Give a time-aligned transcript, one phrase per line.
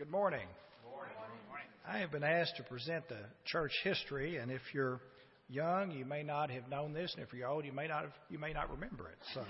[0.00, 0.46] Good morning.
[0.82, 1.14] Good morning.
[1.86, 4.98] I have been asked to present the church history, and if you're
[5.46, 8.12] young, you may not have known this, and if you're old, you may not have,
[8.30, 9.18] you may not remember it.
[9.34, 9.44] So,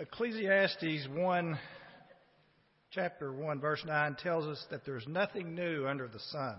[0.00, 1.58] Ecclesiastes one,
[2.90, 6.56] chapter one, verse nine tells us that there's nothing new under the sun.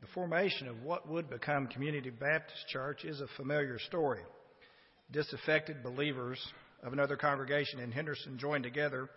[0.00, 4.22] The formation of what would become Community Baptist Church is a familiar story.
[5.12, 6.40] Disaffected believers
[6.82, 9.08] of another congregation in Henderson joined together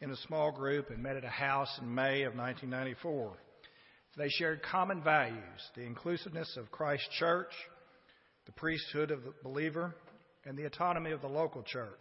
[0.00, 3.32] in a small group and met at a house in May of 1994.
[4.16, 7.52] They shared common values the inclusiveness of Christ's church,
[8.46, 9.94] the priesthood of the believer,
[10.44, 12.00] and the autonomy of the local church.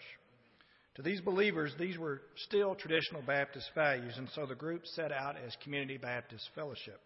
[0.96, 5.36] To these believers, these were still traditional Baptist values, and so the group set out
[5.46, 7.02] as Community Baptist Fellowship.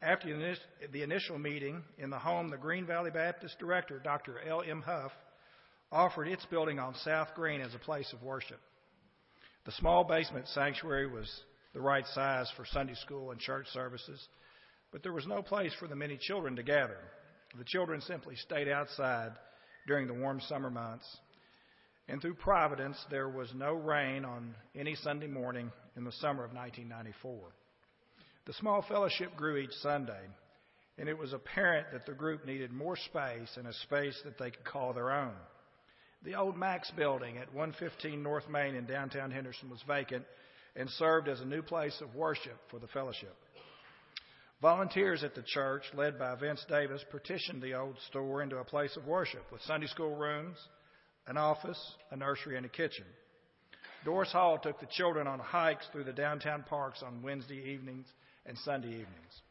[0.00, 0.54] After
[0.90, 4.36] the initial meeting in the home, the Green Valley Baptist director, Dr.
[4.48, 4.62] L.
[4.66, 4.80] M.
[4.80, 5.12] Huff,
[5.92, 8.60] offered its building on South Green as a place of worship.
[9.64, 11.28] The small basement sanctuary was
[11.74, 14.20] the right size for Sunday school and church services,
[14.92, 16.98] but there was no place for the many children to gather.
[17.58, 19.32] The children simply stayed outside
[19.86, 21.06] during the warm summer months.
[22.08, 26.52] And through providence, there was no rain on any Sunday morning in the summer of
[26.52, 27.40] 1994.
[28.46, 30.22] The small fellowship grew each Sunday,
[30.98, 34.50] and it was apparent that the group needed more space and a space that they
[34.50, 35.34] could call their own.
[36.22, 40.24] The old Max building at 115 North Main in downtown Henderson was vacant
[40.76, 43.34] and served as a new place of worship for the fellowship.
[44.60, 48.94] Volunteers at the church, led by Vince Davis, partitioned the old store into a place
[48.96, 50.58] of worship with Sunday school rooms,
[51.26, 53.06] an office, a nursery, and a kitchen.
[54.04, 58.06] Doris Hall took the children on hikes through the downtown parks on Wednesday evenings
[58.44, 59.42] and Sunday evenings.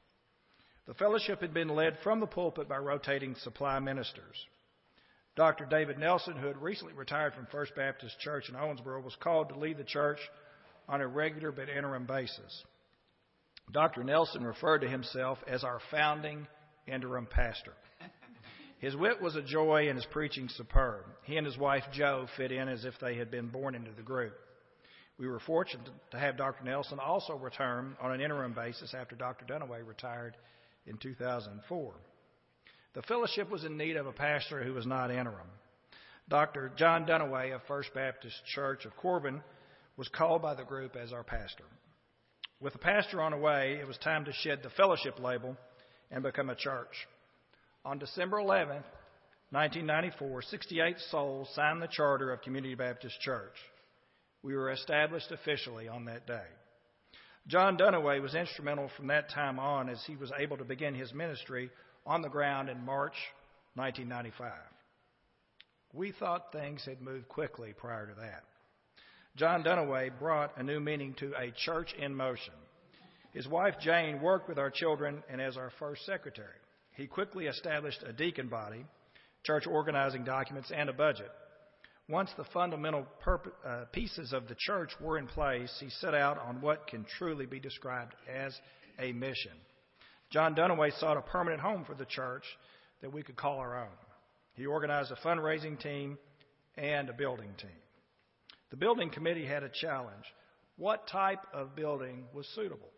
[0.86, 4.46] The fellowship had been led from the pulpit by rotating supply ministers.
[5.36, 5.66] Dr.
[5.66, 9.60] David Nelson, who had recently retired from First Baptist Church in Owensboro, was called to
[9.60, 10.20] lead the church
[10.88, 12.64] on a regular but interim basis.
[13.72, 14.04] Dr.
[14.04, 16.48] Nelson referred to himself as our founding
[16.88, 17.74] interim pastor.
[18.80, 21.04] His wit was a joy and his preaching superb.
[21.24, 24.02] He and his wife Jo fit in as if they had been born into the
[24.02, 24.34] group.
[25.18, 26.64] We were fortunate to have Dr.
[26.64, 29.46] Nelson also return on an interim basis after Dr.
[29.46, 30.38] Dunaway retired
[30.88, 31.94] in 2004.
[32.94, 35.48] The fellowship was in need of a pastor who was not interim.
[36.28, 36.72] Dr.
[36.76, 39.44] John Dunaway of First Baptist Church of Corbin
[39.98, 41.66] was called by the group as our pastor.
[42.60, 45.56] With the pastor on the way, it was time to shed the fellowship label
[46.12, 47.08] and become a church.
[47.86, 48.84] On December 11,
[49.52, 53.56] 1994, 68 souls signed the charter of Community Baptist Church.
[54.44, 56.46] We were established officially on that day.
[57.48, 61.14] John Dunaway was instrumental from that time on as he was able to begin his
[61.14, 61.72] ministry
[62.10, 63.14] on the ground in March
[63.76, 64.52] 1995.
[65.94, 68.44] We thought things had moved quickly prior to that.
[69.38, 72.56] John Dunaway brought a new meaning to a church in motion.
[73.32, 76.48] His wife Jane worked with our children and as our first secretary.
[76.96, 78.86] He quickly established a deacon body,
[79.44, 81.30] church organizing documents, and a budget.
[82.10, 83.06] Once the fundamental
[83.64, 87.46] uh, pieces of the church were in place, he set out on what can truly
[87.46, 88.60] be described as
[88.98, 89.54] a mission.
[90.30, 92.44] John Dunaway sought a permanent home for the church
[93.02, 93.98] that we could call our own.
[94.54, 96.18] He organized a fundraising team
[96.78, 97.70] and a building team.
[98.70, 100.26] The building committee had a challenge.
[100.78, 102.90] What type of building was suitable?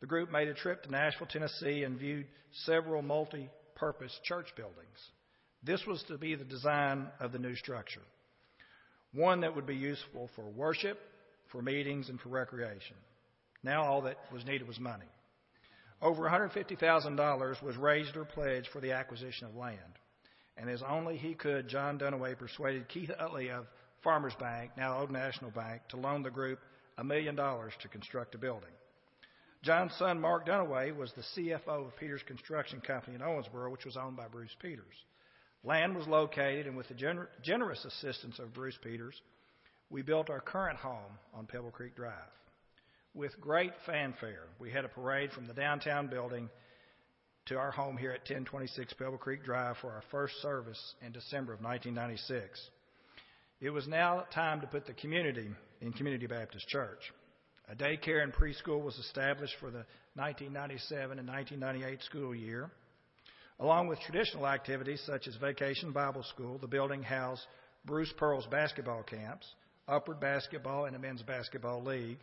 [0.00, 2.26] The group made a trip to Nashville, Tennessee, and viewed
[2.64, 4.98] several multi purpose church buildings.
[5.62, 8.02] This was to be the design of the new structure
[9.12, 10.98] one that would be useful for worship,
[11.50, 12.96] for meetings, and for recreation.
[13.62, 15.06] Now all that was needed was money.
[16.02, 19.98] Over $150,000 was raised or pledged for the acquisition of land.
[20.56, 23.66] And as only he could, John Dunaway persuaded Keith Utley of
[24.02, 26.58] Farmers Bank, now Old National Bank, to loan the group
[26.96, 28.70] a million dollars to construct a building.
[29.62, 33.96] John's son, Mark Dunaway, was the CFO of Peters Construction Company in Owensboro, which was
[33.96, 34.94] owned by Bruce Peters.
[35.64, 39.20] Land was located, and with the gener- generous assistance of Bruce Peters,
[39.90, 42.14] we built our current home on Pebble Creek Drive.
[43.14, 46.48] With great fanfare, we had a parade from the downtown building
[47.46, 51.52] to our home here at 1026 Pebble Creek Drive for our first service in December
[51.52, 52.60] of 1996.
[53.60, 57.00] It was now time to put the community in Community Baptist Church.
[57.68, 59.84] A daycare and preschool was established for the
[60.14, 62.70] 1997 and 1998 school year.
[63.58, 67.42] Along with traditional activities such as Vacation Bible School, the building housed
[67.84, 69.46] Bruce Pearl's basketball camps,
[69.88, 72.18] Upward Basketball, and a men's basketball league.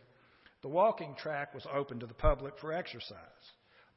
[0.62, 3.16] The walking track was open to the public for exercise.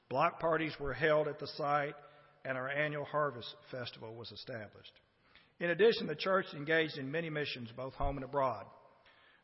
[0.10, 1.96] Block parties were held at the site,
[2.46, 4.94] and our annual Harvest Festival was established.
[5.60, 8.66] In addition, the church engaged in many missions, both home and abroad.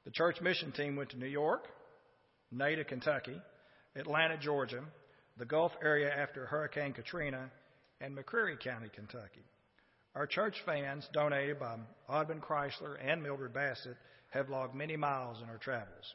[0.05, 1.67] The church mission team went to New York,
[2.51, 3.39] Nada, Kentucky,
[3.95, 4.83] Atlanta, Georgia,
[5.37, 7.51] the Gulf area after Hurricane Katrina,
[8.01, 9.43] and McCreary County, Kentucky.
[10.15, 11.77] Our church fans, donated by
[12.09, 13.97] Audubon Chrysler and Mildred Bassett,
[14.31, 16.13] have logged many miles in our travels.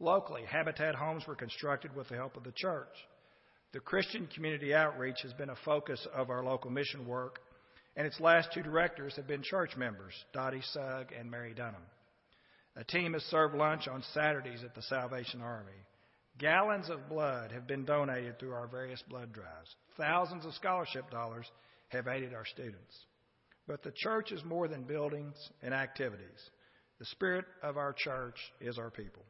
[0.00, 2.94] Locally, Habitat homes were constructed with the help of the church.
[3.72, 7.40] The Christian community outreach has been a focus of our local mission work,
[7.96, 11.82] and its last two directors have been church members, Dottie Sugg and Mary Dunham.
[12.76, 15.72] A team has served lunch on Saturdays at the Salvation Army.
[16.38, 19.74] Gallons of blood have been donated through our various blood drives.
[19.96, 21.46] Thousands of scholarship dollars
[21.88, 22.96] have aided our students.
[23.66, 26.50] But the church is more than buildings and activities.
[27.00, 29.24] The spirit of our church is our people.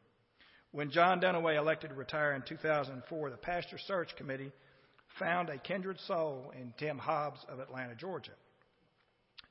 [0.73, 4.53] When John Dunaway elected to retire in 2004, the Pastor Search Committee
[5.19, 8.32] found a kindred soul in Tim Hobbs of Atlanta, Georgia.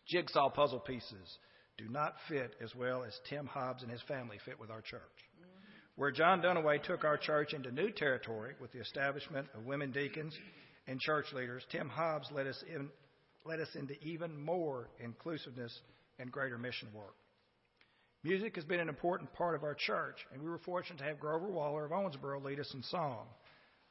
[0.07, 1.37] Jigsaw puzzle pieces
[1.77, 5.01] do not fit as well as Tim Hobbs and his family fit with our church.
[5.95, 10.37] Where John Dunaway took our church into new territory with the establishment of women deacons
[10.85, 12.89] and church leaders, Tim Hobbs led us, in,
[13.43, 15.77] led us into even more inclusiveness
[16.19, 17.15] and greater mission work.
[18.27, 21.17] Music has been an important part of our church, and we were fortunate to have
[21.17, 23.25] Grover Waller of Owensboro lead us in song.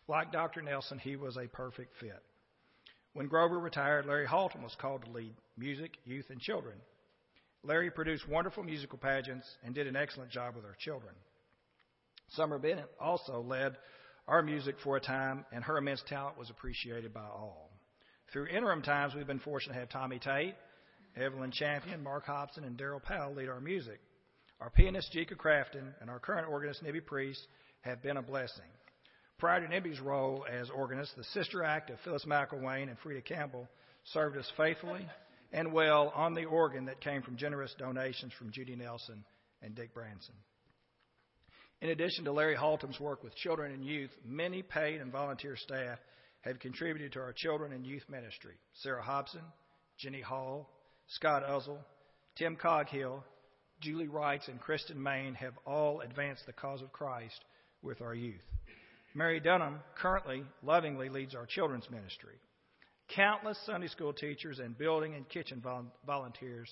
[0.08, 0.60] Like Dr.
[0.60, 2.22] Nelson, he was a perfect fit.
[3.14, 6.74] When Grover retired, Larry Halton was called to lead music, youth, and children.
[7.64, 11.14] Larry produced wonderful musical pageants and did an excellent job with our children.
[12.32, 13.74] Summer Bennett also led
[14.28, 17.70] our music for a time, and her immense talent was appreciated by all.
[18.34, 20.56] Through interim times, we've been fortunate to have Tommy Tate,
[21.16, 23.98] Evelyn Champion, Mark Hobson, and Daryl Powell lead our music.
[24.60, 27.46] Our pianist, Jika Crafton, and our current organist, Nibby Priest,
[27.82, 28.64] have been a blessing.
[29.38, 33.68] Prior to Nibby's role as organist, the sister act of Phyllis McElwain and Frida Campbell
[34.04, 35.06] served us faithfully
[35.52, 39.24] and well on the organ that came from generous donations from Judy Nelson
[39.62, 40.34] and Dick Branson.
[41.82, 45.98] In addition to Larry Halton's work with children and youth, many paid and volunteer staff
[46.40, 48.54] have contributed to our children and youth ministry.
[48.72, 49.42] Sarah Hobson,
[49.98, 50.70] Jenny Hall,
[51.08, 51.80] Scott Uzzle,
[52.36, 53.22] Tim Coghill,
[53.86, 57.44] Julie Wrights, and Kristen Main have all advanced the cause of Christ
[57.82, 58.42] with our youth.
[59.14, 62.34] Mary Dunham currently lovingly leads our children's ministry.
[63.14, 65.62] Countless Sunday school teachers and building and kitchen
[66.04, 66.68] volunteers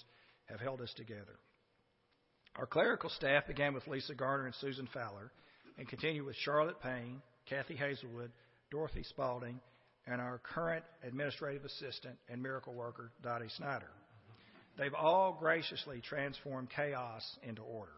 [0.46, 1.38] have held us together.
[2.56, 5.30] Our clerical staff began with Lisa Garner and Susan Fowler
[5.78, 8.32] and continue with Charlotte Payne, Kathy Hazelwood,
[8.72, 9.60] Dorothy Spalding,
[10.08, 13.90] and our current administrative assistant and miracle worker, Dottie Snyder.
[14.76, 17.92] They've all graciously transformed chaos into order.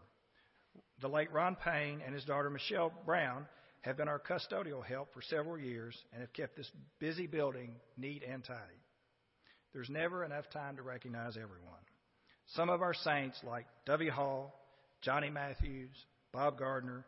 [1.01, 3.47] The late Ron Payne and his daughter Michelle Brown
[3.81, 6.69] have been our custodial help for several years and have kept this
[6.99, 8.81] busy building neat and tidy.
[9.73, 11.77] There's never enough time to recognize everyone.
[12.47, 14.53] Some of our saints, like Dovey Hall,
[15.01, 15.95] Johnny Matthews,
[16.31, 17.05] Bob Gardner,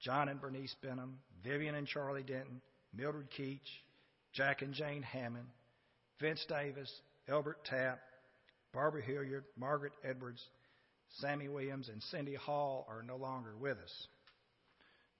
[0.00, 2.60] John and Bernice Benham, Vivian and Charlie Denton,
[2.94, 3.60] Mildred Keach,
[4.32, 5.46] Jack and Jane Hammond,
[6.20, 6.90] Vince Davis,
[7.28, 8.00] Elbert Tapp,
[8.72, 10.42] Barbara Hilliard, Margaret Edwards,
[11.18, 14.06] Sammy Williams, and Cindy Hall are no longer with us.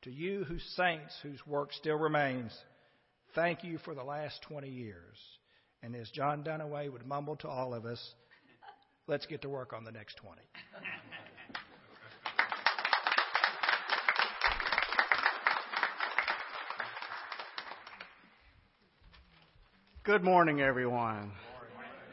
[0.03, 2.57] To you, whose saints, whose work still remains,
[3.35, 5.17] thank you for the last 20 years.
[5.83, 8.15] And as John Dunaway would mumble to all of us,
[9.07, 10.41] let's get to work on the next 20.
[20.05, 21.33] Good morning, everyone.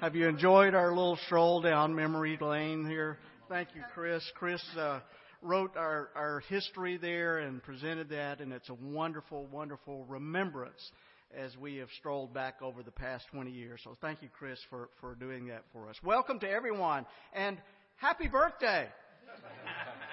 [0.02, 3.18] Have you enjoyed our little stroll down memory lane here?
[3.50, 4.24] Thank you, Chris.
[4.34, 5.02] Chris uh,
[5.42, 10.80] wrote our, our history there and presented that, and it's a wonderful, wonderful remembrance
[11.38, 13.82] as we have strolled back over the past 20 years.
[13.84, 15.98] So thank you, Chris, for, for doing that for us.
[16.02, 17.58] Welcome to everyone, and
[17.98, 18.88] happy birthday!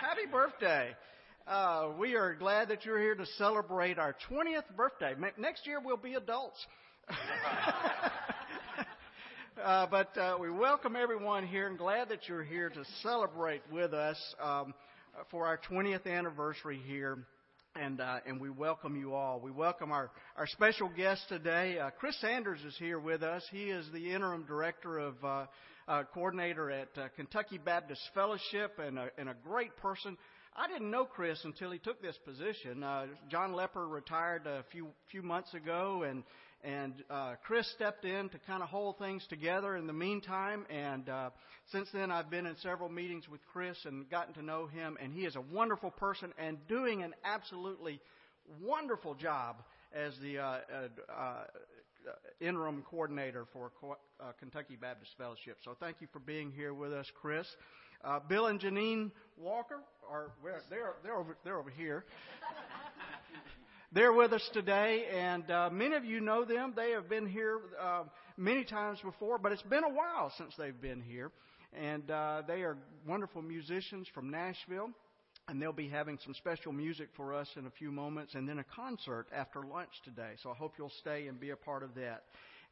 [0.00, 0.96] happy birthday!
[1.46, 5.14] Uh, we are glad that you're here to celebrate our 20th birthday.
[5.38, 6.58] Next year we'll be adults.
[9.62, 13.94] uh, but uh, we welcome everyone here and glad that you're here to celebrate with
[13.94, 14.74] us um,
[15.30, 17.18] for our 20th anniversary here
[17.74, 19.40] and uh, and we welcome you all.
[19.40, 21.78] We welcome our our special guest today.
[21.78, 23.44] Uh, Chris Sanders is here with us.
[23.50, 29.28] He is the interim director of uh, coordinator at Kentucky Baptist Fellowship and a, and
[29.28, 30.16] a great person.
[30.56, 32.82] I didn't know Chris until he took this position.
[32.82, 36.24] Uh, John Lepper retired a few few months ago, and
[36.62, 40.66] and uh, Chris stepped in to kind of hold things together in the meantime.
[40.70, 41.30] And uh,
[41.70, 44.96] since then, I've been in several meetings with Chris and gotten to know him.
[45.00, 48.00] And he is a wonderful person and doing an absolutely
[48.62, 49.56] wonderful job
[49.94, 50.58] as the uh,
[51.14, 51.44] uh,
[52.40, 53.70] interim coordinator for
[54.20, 55.58] uh, Kentucky Baptist Fellowship.
[55.64, 57.46] So thank you for being here with us, Chris.
[58.04, 62.04] Uh, Bill and Janine Walker are where they're they're over they're over here.
[63.96, 66.74] They're with us today, and uh, many of you know them.
[66.76, 68.02] They have been here uh,
[68.36, 71.32] many times before, but it's been a while since they've been here.
[71.72, 72.76] And uh, they are
[73.08, 74.90] wonderful musicians from Nashville
[75.48, 78.58] and they'll be having some special music for us in a few moments, and then
[78.58, 80.32] a concert after lunch today.
[80.42, 82.24] So I hope you'll stay and be a part of that.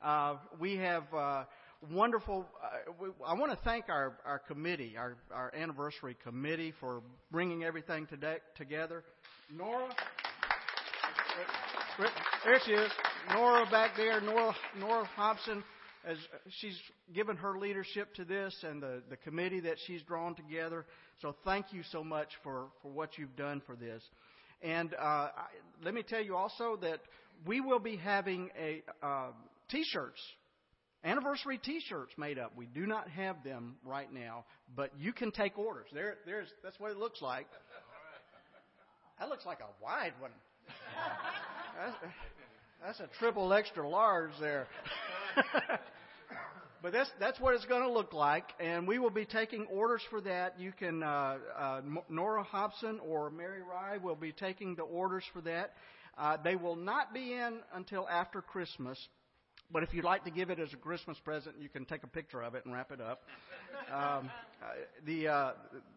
[0.02, 1.44] Uh, we have uh,
[1.92, 2.44] wonderful.
[2.60, 8.06] Uh, I want to thank our our committee, our our anniversary committee, for bringing everything
[8.06, 9.04] today, together.
[9.56, 9.94] Nora,
[12.44, 12.90] there she is.
[13.32, 14.20] Nora back there.
[14.20, 15.62] Nora Nora Hobson
[16.06, 16.18] as
[16.60, 16.78] she's
[17.14, 20.84] given her leadership to this and the, the committee that she's drawn together.
[21.22, 24.02] So thank you so much for, for what you've done for this.
[24.62, 25.30] And uh, I,
[25.82, 27.00] let me tell you also that
[27.46, 29.30] we will be having a uh,
[29.70, 30.20] t-shirts,
[31.04, 32.52] anniversary t-shirts made up.
[32.56, 34.44] We do not have them right now,
[34.76, 35.86] but you can take orders.
[35.92, 37.46] There, there's that's what it looks like.
[39.18, 40.32] That looks like a wide one.
[41.78, 41.96] That's,
[42.84, 44.66] that's a triple extra large there.
[46.84, 50.02] But that's that's what it's going to look like, and we will be taking orders
[50.10, 50.60] for that.
[50.60, 51.80] You can uh, uh,
[52.10, 55.72] Nora Hobson or Mary Rye will be taking the orders for that.
[56.18, 58.98] Uh, they will not be in until after Christmas.
[59.72, 62.06] But if you'd like to give it as a Christmas present, you can take a
[62.06, 63.22] picture of it and wrap it up.
[63.90, 64.30] Um,
[65.06, 65.52] the uh,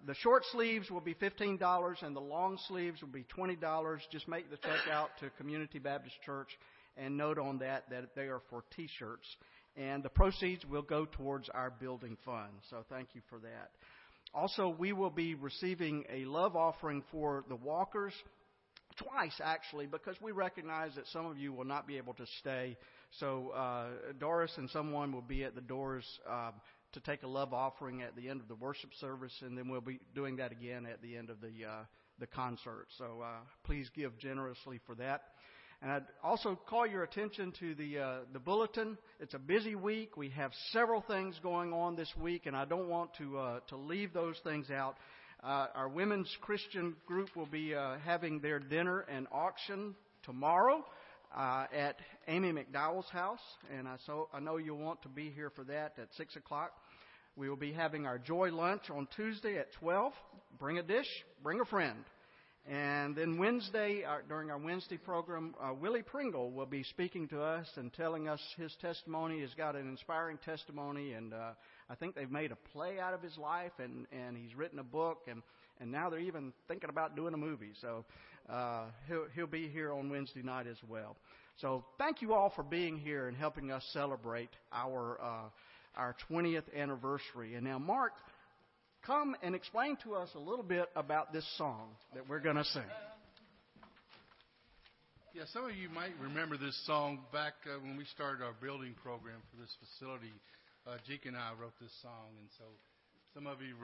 [0.05, 4.01] the short sleeves will be fifteen dollars, and the long sleeves will be twenty dollars.
[4.11, 6.49] Just make the check out to Community Baptist Church,
[6.97, 9.27] and note on that that they are for T-shirts
[9.77, 12.51] and the proceeds will go towards our building fund.
[12.69, 13.69] So thank you for that.
[14.33, 18.13] Also, we will be receiving a love offering for the walkers
[18.97, 22.75] twice actually because we recognize that some of you will not be able to stay.
[23.19, 23.85] So uh,
[24.19, 26.53] Doris and someone will be at the doors um,
[26.97, 29.81] to take a love offering at the end of the worship service, and then we'll
[29.81, 31.83] be doing that again at the end of the uh,
[32.19, 32.87] the concert.
[32.97, 35.21] So uh, please give generously for that.
[35.81, 38.97] And I'd also call your attention to the uh, the bulletin.
[39.19, 40.17] It's a busy week.
[40.17, 43.77] We have several things going on this week, and I don't want to uh, to
[43.77, 44.97] leave those things out.
[45.43, 50.83] Uh, our women's Christian group will be uh, having their dinner and auction tomorrow
[51.35, 53.39] uh, at Amy McDowell's house,
[53.77, 56.71] and I so I know you'll want to be here for that at six o'clock.
[57.37, 60.11] We will be having our joy lunch on Tuesday at twelve.
[60.57, 61.05] Bring a dish,
[61.43, 61.99] bring a friend.
[62.67, 67.41] And then Wednesday, uh, during our Wednesday program, uh, Willie Pringle will be speaking to
[67.43, 69.41] us and telling us his testimony.
[69.41, 71.51] He's got an inspiring testimony, and uh,
[71.91, 74.83] I think they've made a play out of his life, and, and he's written a
[74.83, 75.43] book, and,
[75.79, 77.73] and now they're even thinking about doing a movie.
[77.81, 78.03] So
[78.49, 81.15] uh, he'll, he'll be here on Wednesday night as well.
[81.61, 85.49] So thank you all for being here and helping us celebrate our uh,
[85.97, 87.55] our 20th anniversary.
[87.55, 88.13] And now, Mark
[89.05, 92.65] come and explain to us a little bit about this song that we're going to
[92.65, 92.83] sing.
[95.33, 98.97] Yeah, some of you might remember this song back uh, when we started our building
[98.97, 100.33] program for this facility.
[100.81, 102.65] Uh, Jake and I wrote this song, and so
[103.37, 103.77] some of you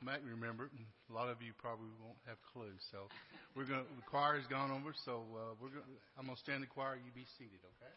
[0.00, 2.80] might remember it, and a lot of you probably won't have clues.
[2.88, 3.04] So
[3.52, 3.84] we're going.
[4.00, 5.84] The choir has gone over, so uh, we're going.
[6.16, 6.96] I'm going to stand the choir.
[6.96, 7.92] You be seated, okay?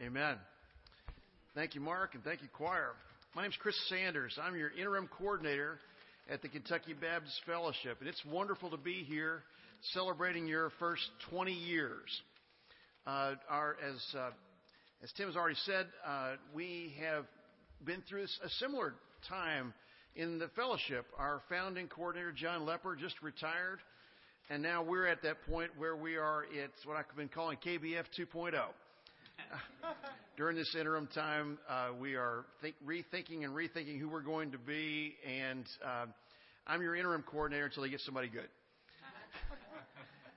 [0.00, 0.36] Amen.
[1.56, 2.92] Thank you, Mark, and thank you, choir.
[3.34, 4.38] My name is Chris Sanders.
[4.40, 5.80] I'm your interim coordinator
[6.30, 9.42] at the Kentucky Baptist Fellowship, and it's wonderful to be here
[9.92, 12.22] celebrating your first 20 years.
[13.08, 14.30] Uh, our, as, uh,
[15.02, 17.24] as Tim has already said, uh, we have
[17.84, 18.94] been through a similar
[19.28, 19.74] time
[20.14, 21.06] in the fellowship.
[21.18, 23.80] Our founding coordinator, John Lepper, just retired,
[24.48, 28.04] and now we're at that point where we are, it's what I've been calling KBF
[28.16, 28.54] 2.0.
[30.36, 34.58] During this interim time, uh, we are think, rethinking and rethinking who we're going to
[34.58, 36.06] be, and uh,
[36.66, 38.48] I'm your interim coordinator until they get somebody good.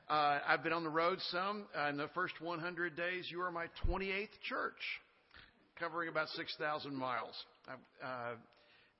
[0.10, 1.68] Uh, I've been on the road some.
[1.74, 4.74] Uh, in the first 100 days, you are my 28th church,
[5.80, 7.34] covering about 6,000 miles.
[7.66, 8.34] I, uh,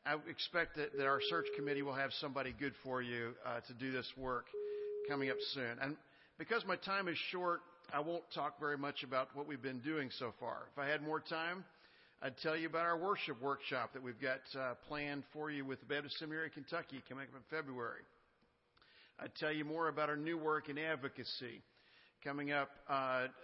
[0.06, 3.74] I expect that, that, our search committee will have somebody good for you uh, to
[3.74, 4.46] do this work
[5.10, 5.78] coming up soon.
[5.82, 5.98] And
[6.38, 7.60] because my time is short,
[7.94, 10.68] I won't talk very much about what we've been doing so far.
[10.72, 11.66] If I had more time,
[12.22, 15.82] I'd tell you about our worship workshop that we've got uh, planned for you with
[15.82, 18.02] the Baptist Seminary, Kentucky, coming up in February.
[19.20, 21.62] I'd tell you more about our new work in advocacy
[22.24, 22.94] coming up uh,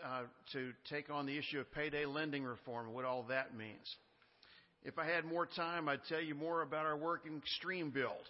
[0.05, 0.21] uh,
[0.53, 3.95] to take on the issue of payday lending reform and what all that means.
[4.83, 8.29] If I had more time, I'd tell you more about our work in Stream Build,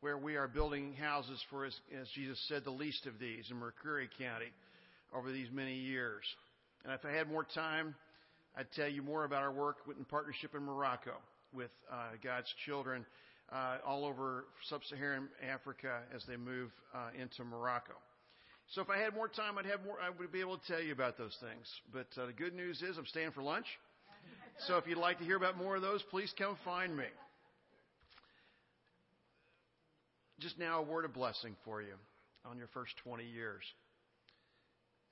[0.00, 3.56] where we are building houses for, as, as Jesus said, the least of these in
[3.56, 4.52] McCreary County
[5.16, 6.24] over these many years.
[6.84, 7.94] And if I had more time,
[8.56, 11.12] I'd tell you more about our work in partnership in Morocco
[11.52, 13.04] with uh, God's children
[13.52, 17.92] uh, all over sub-Saharan Africa as they move uh, into Morocco.
[18.72, 19.96] So if I had more time, I'd have more.
[20.00, 21.66] I would be able to tell you about those things.
[21.92, 23.66] But uh, the good news is I'm staying for lunch.
[24.66, 27.04] So if you'd like to hear about more of those, please come find me.
[30.40, 31.94] Just now, a word of blessing for you
[32.44, 33.62] on your first 20 years.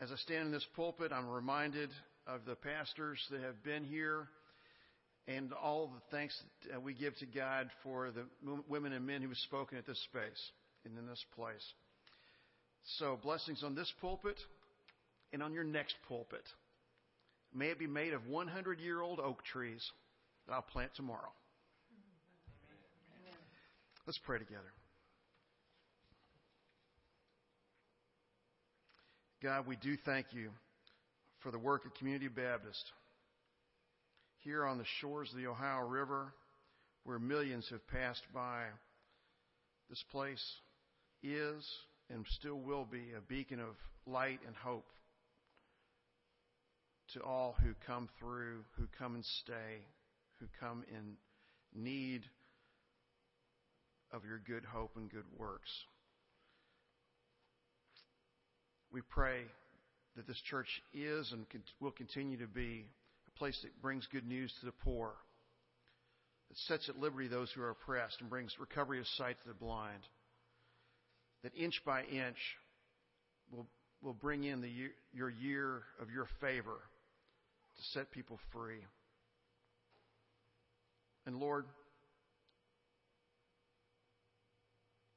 [0.00, 1.90] As I stand in this pulpit, I'm reminded
[2.26, 4.28] of the pastors that have been here
[5.26, 6.36] and all the thanks
[6.70, 8.24] that we give to God for the
[8.68, 10.50] women and men who have spoken at this space
[10.84, 11.64] and in this place.
[12.98, 14.38] So, blessings on this pulpit
[15.32, 16.44] and on your next pulpit.
[17.54, 19.82] May it be made of 100 year old oak trees
[20.46, 21.32] that I'll plant tomorrow.
[24.06, 24.72] Let's pray together.
[29.44, 30.48] God, we do thank you
[31.40, 32.82] for the work of Community Baptist
[34.38, 36.32] here on the shores of the Ohio River,
[37.04, 38.62] where millions have passed by.
[39.90, 40.42] This place
[41.22, 41.62] is
[42.08, 43.76] and still will be a beacon of
[44.06, 44.86] light and hope
[47.12, 49.84] to all who come through, who come and stay,
[50.40, 51.16] who come in
[51.78, 52.22] need
[54.10, 55.68] of your good hope and good works.
[58.94, 59.40] We pray
[60.14, 61.44] that this church is and
[61.80, 62.86] will continue to be
[63.26, 65.10] a place that brings good news to the poor,
[66.48, 69.54] that sets at liberty those who are oppressed, and brings recovery of sight to the
[69.54, 69.98] blind,
[71.42, 72.36] that inch by inch
[73.50, 73.66] will,
[74.00, 76.78] will bring in the year, your year of your favor
[77.76, 78.86] to set people free.
[81.26, 81.64] And Lord,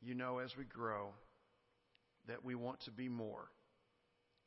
[0.01, 1.09] you know as we grow
[2.27, 3.45] that we want to be more.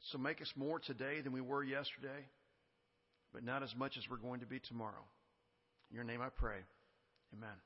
[0.01, 2.27] So make us more today than we were yesterday
[3.33, 5.05] but not as much as we're going to be tomorrow.
[5.91, 6.59] In your name I pray.
[7.37, 7.57] Amen.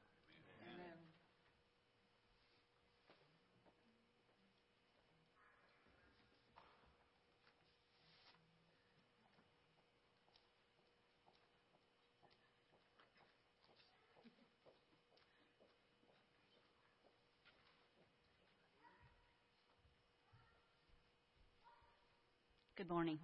[22.86, 23.18] Good morning.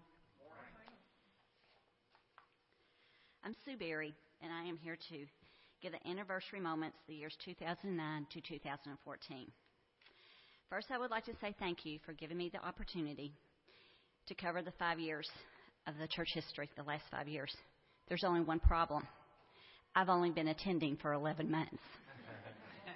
[3.44, 5.26] I'm Sue Berry, and I am here to
[5.82, 9.52] give the anniversary moments the years 2009 to 2014.
[10.70, 13.34] First, I would like to say thank you for giving me the opportunity
[14.28, 15.28] to cover the five years
[15.86, 17.54] of the church history, the last five years.
[18.08, 19.06] There's only one problem.
[19.94, 21.82] I've only been attending for 11 months.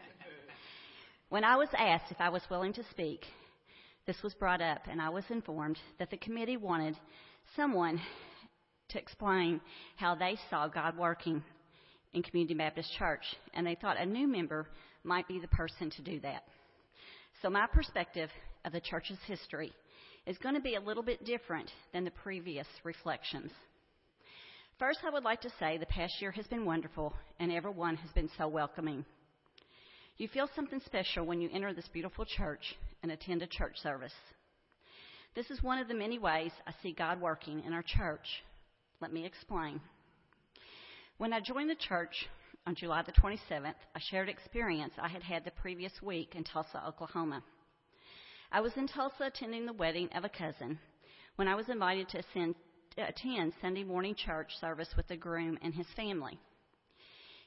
[1.29, 3.21] when I was asked if I was willing to speak,
[4.07, 6.97] this was brought up, and I was informed that the committee wanted
[7.57, 8.01] someone
[8.91, 9.61] to explain
[9.97, 11.43] how they saw God working
[12.13, 14.69] in Community Baptist Church, and they thought a new member
[15.05, 16.45] might be the person to do that.
[17.43, 18.31] So, my perspective
[18.65, 19.73] of the church's history
[20.27, 23.51] is going to be a little bit different than the previous reflections.
[24.79, 28.11] First, I would like to say the past year has been wonderful, and everyone has
[28.13, 29.05] been so welcoming.
[30.17, 34.15] You feel something special when you enter this beautiful church and attend a church service.
[35.35, 38.43] This is one of the many ways I see God working in our church
[39.03, 39.79] Let me explain.
[41.19, 42.27] When I joined the church
[42.67, 46.45] on July the 27th, I shared an experience I had had the previous week in
[46.45, 47.43] Tulsa, Oklahoma.
[48.51, 50.79] I was in Tulsa attending the wedding of a cousin
[51.37, 52.23] when I was invited to
[52.97, 56.39] attend Sunday morning church service with the groom and his family.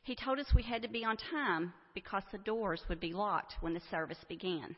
[0.03, 3.55] He told us we had to be on time because the doors would be locked
[3.61, 4.75] when the service began.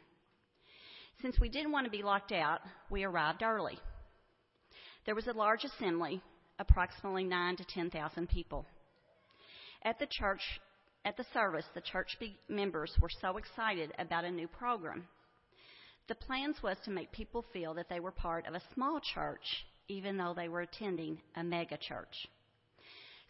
[1.21, 3.77] Since we didn't want to be locked out, we arrived early.
[5.05, 6.21] There was a large assembly,
[6.59, 8.65] approximately 9 to 10,000 people.
[9.83, 10.41] At the church,
[11.03, 15.07] at the service, the church members were so excited about a new program.
[16.07, 19.65] The plans was to make people feel that they were part of a small church
[19.89, 22.27] even though they were attending a mega church.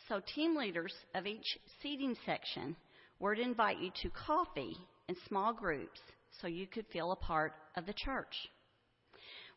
[0.08, 2.76] So team leaders of each seating section
[3.20, 4.76] were to invite you to coffee
[5.08, 6.00] in small groups
[6.42, 8.34] so you could feel a part of the church.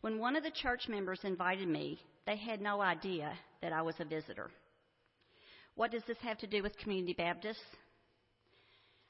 [0.01, 3.95] When one of the church members invited me, they had no idea that I was
[4.01, 4.51] a visitor.
[5.75, 7.61] What does this have to do with Community Baptist?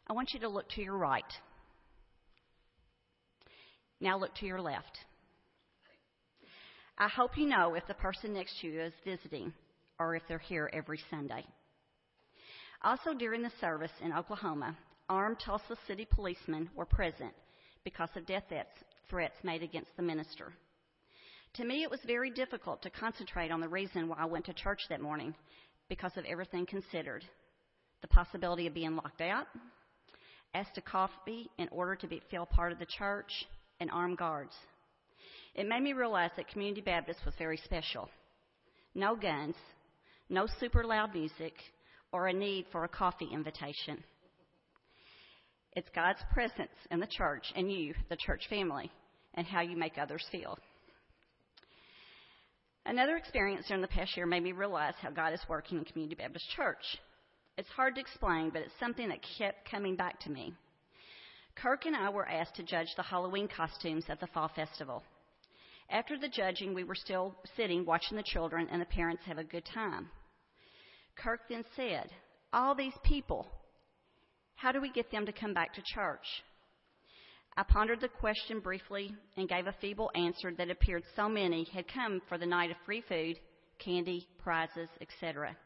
[0.07, 1.25] I want you to look to your right.
[4.01, 4.99] Now look to your left.
[6.99, 9.53] I hope you know if the person next to you is visiting
[9.99, 11.45] or if they're here every Sunday.
[12.83, 14.77] Also, during the service in Oklahoma,
[15.09, 17.33] armed Tulsa City policemen were present
[17.85, 18.45] because of death
[19.09, 20.53] threats made against the minister.
[21.55, 24.55] To me, it was very difficult to concentrate on the reason why I went to
[24.55, 25.35] church that morning
[25.89, 27.25] because of everything considered
[28.01, 29.47] the possibility of being locked out,
[30.55, 33.31] asked to coffee in order to be, feel part of the church,
[33.81, 34.55] and armed guards.
[35.55, 38.09] It made me realize that Community Baptist was very special.
[38.95, 39.55] No guns,
[40.29, 41.53] no super loud music,
[42.13, 44.03] or a need for a coffee invitation.
[45.75, 48.91] It's God's presence in the church and you, the church family,
[49.35, 50.59] and how you make others feel.
[52.85, 56.17] Another experience during the past year made me realize how God is working in Community
[56.17, 56.83] Baptist Church.
[57.57, 60.53] It's hard to explain, but it's something that kept coming back to me.
[61.55, 65.03] Kirk and I were asked to judge the Halloween costumes at the Fall Festival.
[65.91, 69.45] After the judging, we were still sitting watching the children and the parents have a
[69.45, 70.11] good time.
[71.17, 72.11] Kirk then said,
[72.53, 73.47] All these people,
[74.63, 76.25] how do we get them to come back to church?
[77.57, 81.93] I pondered the question briefly and gave a feeble answer that appeared so many had
[81.93, 83.41] come for the night of free food,
[83.85, 85.57] candy, prizes, etc.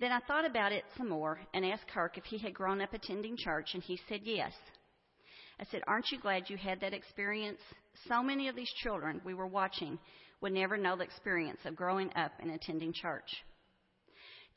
[0.00, 2.94] Then I thought about it some more and asked Kirk if he had grown up
[2.94, 4.54] attending church, and he said yes.
[5.60, 7.60] I said, Aren't you glad you had that experience?
[8.08, 9.98] So many of these children we were watching
[10.40, 13.28] would never know the experience of growing up and attending church.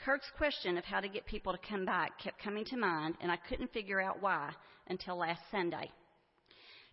[0.06, 3.32] Kirk's question of how to get people to come back kept coming to mind, and
[3.32, 4.52] I couldn't figure out why
[4.88, 5.90] until last Sunday.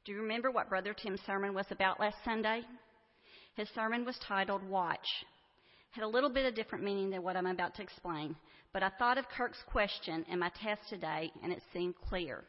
[0.04, 2.62] Do you remember what Brother Tim's sermon was about last Sunday?
[3.54, 5.06] His sermon was titled Watch.
[5.90, 8.36] Had a little bit of different meaning than what I'm about to explain,
[8.72, 12.44] but I thought of Kirk's question and my test today, and it seemed clear.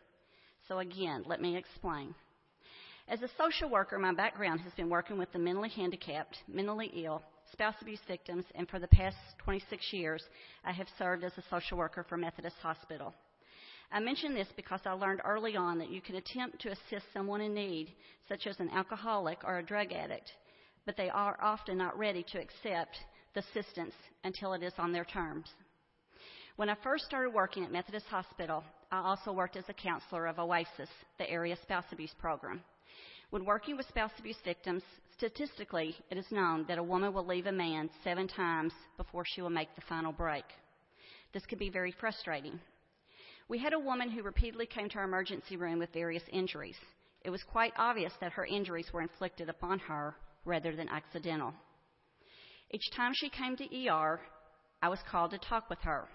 [0.67, 2.13] So again, let me explain.
[3.07, 7.23] As a social worker, my background has been working with the mentally handicapped, mentally ill,
[7.51, 10.23] spouse abuse victims, and for the past 26 years,
[10.63, 13.13] I have served as a social worker for Methodist Hospital.
[13.91, 17.41] I mention this because I learned early on that you can attempt to assist someone
[17.41, 17.93] in need,
[18.29, 20.31] such as an alcoholic or a drug addict,
[20.85, 22.97] but they are often not ready to accept
[23.33, 25.47] the assistance until it is on their terms.
[26.55, 30.37] When I first started working at Methodist Hospital, I also worked as a counselor of
[30.37, 32.61] OASIS, the area spouse abuse program.
[33.29, 34.83] When working with spouse abuse victims,
[35.21, 39.39] statistically, it is known that a woman will leave a man seven times before she
[39.39, 40.43] will make the final break.
[41.31, 42.59] This can be very frustrating.
[43.47, 46.77] We had a woman who repeatedly came to our emergency room with various injuries.
[47.23, 51.53] It was quite obvious that her injuries were inflicted upon her rather than accidental.
[52.71, 54.19] Each time she came to ER,
[54.81, 56.07] I was called to talk with her.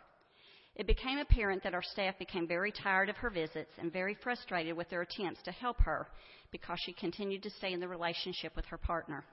[0.77, 4.77] It became apparent that our staff became very tired of her visits and very frustrated
[4.77, 6.07] with their attempts to help her
[6.51, 9.25] because she continued to stay in the relationship with her partner.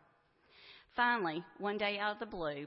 [0.95, 2.65] Finally, one day out of the blue,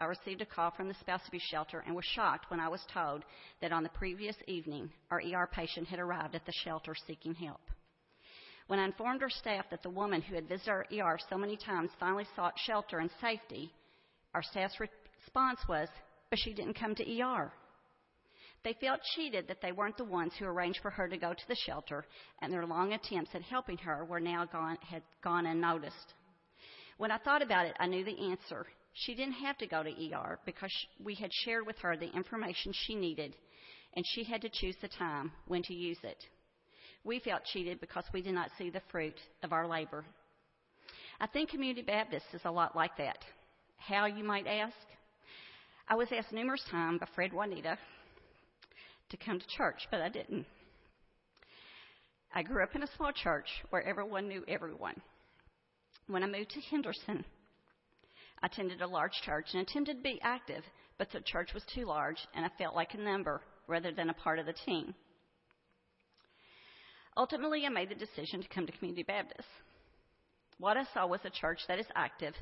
[0.00, 2.84] I received a call from the spouse abuse shelter and was shocked when I was
[2.92, 3.24] told
[3.60, 7.60] that on the previous evening, our ER patient had arrived at the shelter seeking help.
[8.68, 11.58] When I informed our staff that the woman who had visited our ER so many
[11.58, 13.70] times finally sought shelter and safety,
[14.34, 15.88] our staff's response was,
[16.30, 17.52] but she didn't come to ER.
[18.64, 21.48] They felt cheated that they weren't the ones who arranged for her to go to
[21.48, 22.06] the shelter,
[22.40, 26.14] and their long attempts at helping her were now gone, had gone unnoticed.
[26.96, 28.66] When I thought about it, I knew the answer.
[28.94, 30.72] She didn't have to go to ER because
[31.02, 33.34] we had shared with her the information she needed,
[33.94, 36.24] and she had to choose the time when to use it.
[37.04, 40.06] We felt cheated because we did not see the fruit of our labor.
[41.20, 43.18] I think Community Baptist is a lot like that.
[43.76, 44.74] How, you might ask?
[45.86, 47.76] I was asked numerous times by Fred Juanita
[49.10, 50.46] to come to church, but I didn't.
[52.34, 55.00] I grew up in a small church where everyone knew everyone.
[56.08, 57.24] When I moved to Henderson,
[58.42, 60.64] I attended a large church and attempted to be active,
[60.98, 64.14] but the church was too large and I felt like a number rather than a
[64.14, 64.94] part of the team.
[67.16, 69.48] Ultimately, I made the decision to come to Community Baptist.
[70.58, 72.34] What I saw was a church that is active,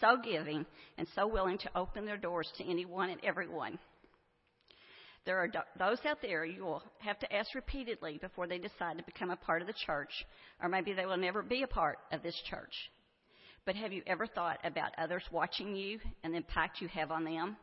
[0.00, 0.64] so giving,
[0.96, 3.78] and so willing to open their doors to anyone and everyone.
[5.26, 9.04] There are those out there you will have to ask repeatedly before they decide to
[9.04, 10.12] become a part of the church,
[10.62, 12.74] or maybe they will never be a part of this church.
[13.64, 17.24] But have you ever thought about others watching you and the impact you have on
[17.24, 17.56] them?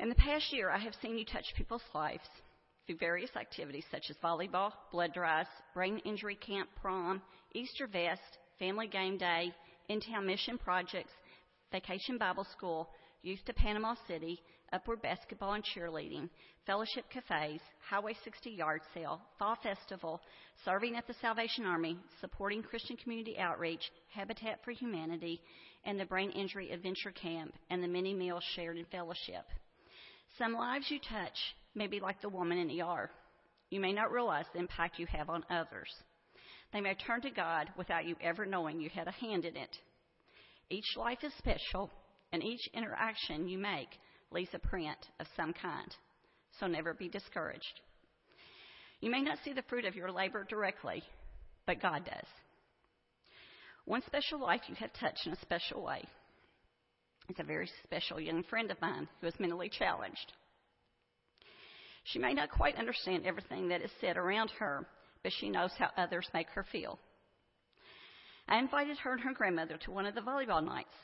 [0.00, 2.26] In the past year, I have seen you touch people's lives
[2.86, 7.20] through various activities such as volleyball, blood drives, brain injury camp, prom,
[7.54, 9.52] Easter fest, family game day,
[9.88, 11.12] in town mission projects,
[11.70, 12.88] vacation Bible school,
[13.22, 14.40] youth to Panama City,
[14.72, 16.28] upward basketball and cheerleading,
[16.66, 20.20] fellowship cafes, Highway 60 yard sale, fall festival,
[20.64, 23.82] serving at the Salvation Army, supporting Christian community outreach,
[24.14, 25.40] Habitat for Humanity,
[25.84, 29.44] and the Brain Injury Adventure Camp, and the many meals shared in fellowship.
[30.38, 31.36] Some lives you touch
[31.74, 33.10] may be like the woman in ER.
[33.70, 35.90] You may not realize the impact you have on others.
[36.72, 39.76] They may turn to God without you ever knowing you had a hand in it.
[40.70, 41.90] Each life is special,
[42.32, 43.88] and each interaction you make
[44.32, 45.94] leaves a print of some kind.
[46.60, 47.80] So never be discouraged.
[49.00, 51.02] You may not see the fruit of your labor directly,
[51.66, 52.26] but God does.
[53.84, 56.04] One special life you have touched in a special way
[57.28, 60.32] is a very special young friend of mine who is mentally challenged.
[62.04, 64.86] She may not quite understand everything that is said around her,
[65.22, 66.98] but she knows how others make her feel.
[68.48, 70.94] I invited her and her grandmother to one of the volleyball nights.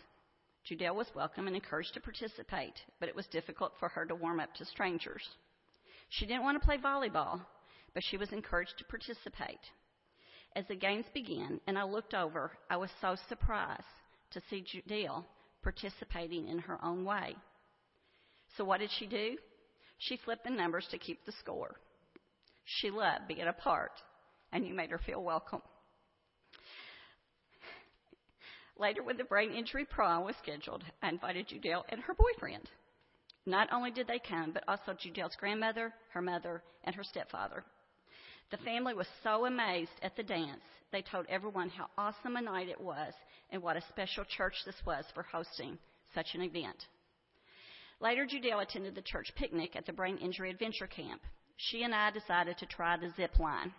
[0.68, 4.38] Judelle was welcome and encouraged to participate, but it was difficult for her to warm
[4.38, 5.22] up to strangers.
[6.10, 7.40] She didn't want to play volleyball,
[7.94, 9.60] but she was encouraged to participate.
[10.54, 13.82] As the games began and I looked over, I was so surprised
[14.32, 15.24] to see Judelle
[15.62, 17.34] participating in her own way.
[18.56, 19.36] So what did she do?
[19.98, 21.76] She flipped the numbers to keep the score.
[22.64, 23.92] She loved being a part,
[24.52, 25.62] and you made her feel welcome.
[28.78, 32.70] Later, when the brain injury prom was scheduled, I invited Judelle and her boyfriend.
[33.44, 37.64] Not only did they come, but also Judelle's grandmother, her mother, and her stepfather.
[38.50, 42.68] The family was so amazed at the dance, they told everyone how awesome a night
[42.68, 43.12] it was
[43.50, 45.78] and what a special church this was for hosting
[46.14, 46.86] such an event.
[48.00, 51.20] Later, Judelle attended the church picnic at the Brain Injury Adventure Camp.
[51.56, 53.72] She and I decided to try the zip line.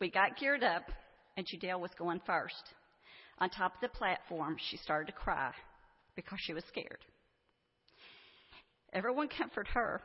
[0.00, 0.84] We got geared up,
[1.36, 2.74] and Judelle was going first.
[3.40, 5.52] On top of the platform, she started to cry
[6.16, 6.98] because she was scared.
[8.92, 10.00] Everyone comforted her,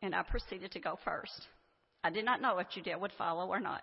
[0.00, 1.48] and I proceeded to go first.
[2.02, 3.82] I did not know if Judelle would follow or not.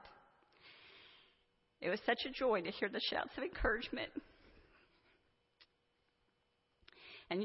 [1.82, 4.10] It was such a joy to hear the shouts of encouragement.
[7.30, 7.44] And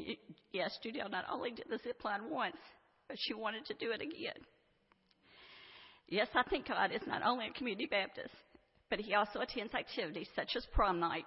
[0.53, 2.57] yes, Judelle not only did the zip line once,
[3.09, 4.47] but she wanted to do it again.
[6.09, 8.35] Yes, I think God is not only a community Baptist,
[8.89, 11.27] but He also attends activities such as prom night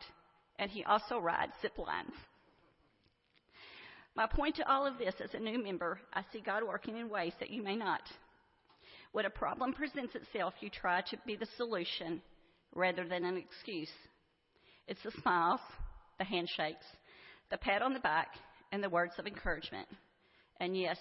[0.60, 2.14] and he also rides zip lines.
[4.16, 7.10] My point to all of this as a new member, I see God working in
[7.10, 8.02] ways that you may not.
[9.12, 12.22] When a problem presents itself, you try to be the solution
[12.76, 13.92] rather than an excuse.
[14.88, 15.62] It's the smiles,
[16.20, 16.86] the handshakes,
[17.50, 18.30] the pat on the back,
[18.72, 19.88] and the words of encouragement.
[20.60, 20.98] And yes,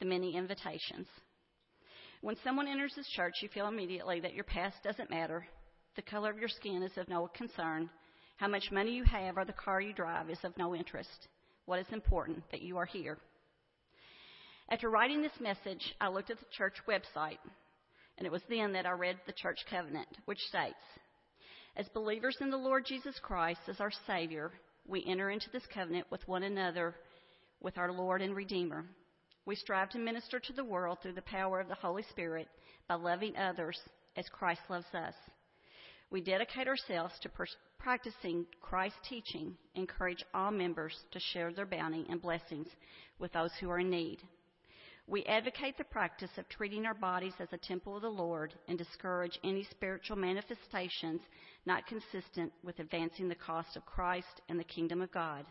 [0.00, 1.06] the many invitations.
[2.20, 5.46] When someone enters this church, you feel immediately that your past doesn't matter,
[5.96, 7.90] the color of your skin is of no concern,
[8.38, 11.28] how much money you have or the car you drive is of no interest.
[11.66, 13.18] What is important that you are here.
[14.70, 17.38] After writing this message, I looked at the church website,
[18.16, 20.76] and it was then that I read the church covenant, which states,
[21.76, 24.52] As believers in the Lord Jesus Christ as our Savior,
[24.86, 26.94] we enter into this covenant with one another,
[27.60, 28.84] with our Lord and Redeemer.
[29.46, 32.46] We strive to minister to the world through the power of the Holy Spirit
[32.86, 33.80] by loving others
[34.16, 35.14] as Christ loves us.
[36.10, 37.30] We dedicate ourselves to
[37.78, 42.68] practicing Christ's teaching, encourage all members to share their bounty and blessings
[43.18, 44.20] with those who are in need.
[45.06, 48.76] We advocate the practice of treating our bodies as a temple of the Lord and
[48.76, 51.20] discourage any spiritual manifestations
[51.66, 55.44] not consistent with advancing the cause of Christ and the kingdom of God.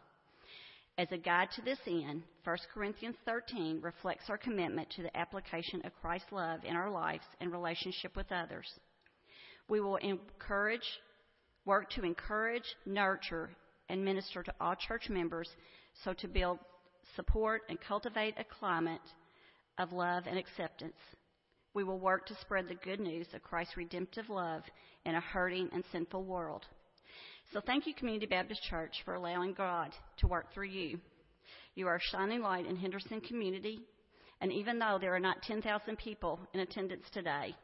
[0.98, 5.82] As a guide to this end, 1 Corinthians 13 reflects our commitment to the application
[5.86, 8.68] of Christ's love in our lives and relationship with others.
[9.70, 10.88] We will encourage
[11.66, 13.50] work to encourage, nurture,
[13.90, 15.50] and minister to all church members
[16.04, 16.60] so to build
[17.16, 19.02] support, and cultivate a climate
[19.78, 20.98] of love and acceptance.
[21.74, 24.64] We will work to spread the good news of Christ's redemptive love
[25.06, 26.66] in a hurting and sinful world.
[27.54, 31.00] So thank you, Community Baptist Church, for allowing God to work through you.
[31.76, 33.80] You are a shining light in Henderson community,
[34.42, 37.56] and even though there are not 10,000 people in attendance today,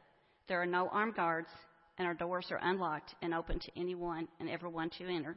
[0.48, 1.48] there are no armed guards,
[1.98, 5.36] and our doors are unlocked and open to anyone and everyone to enter.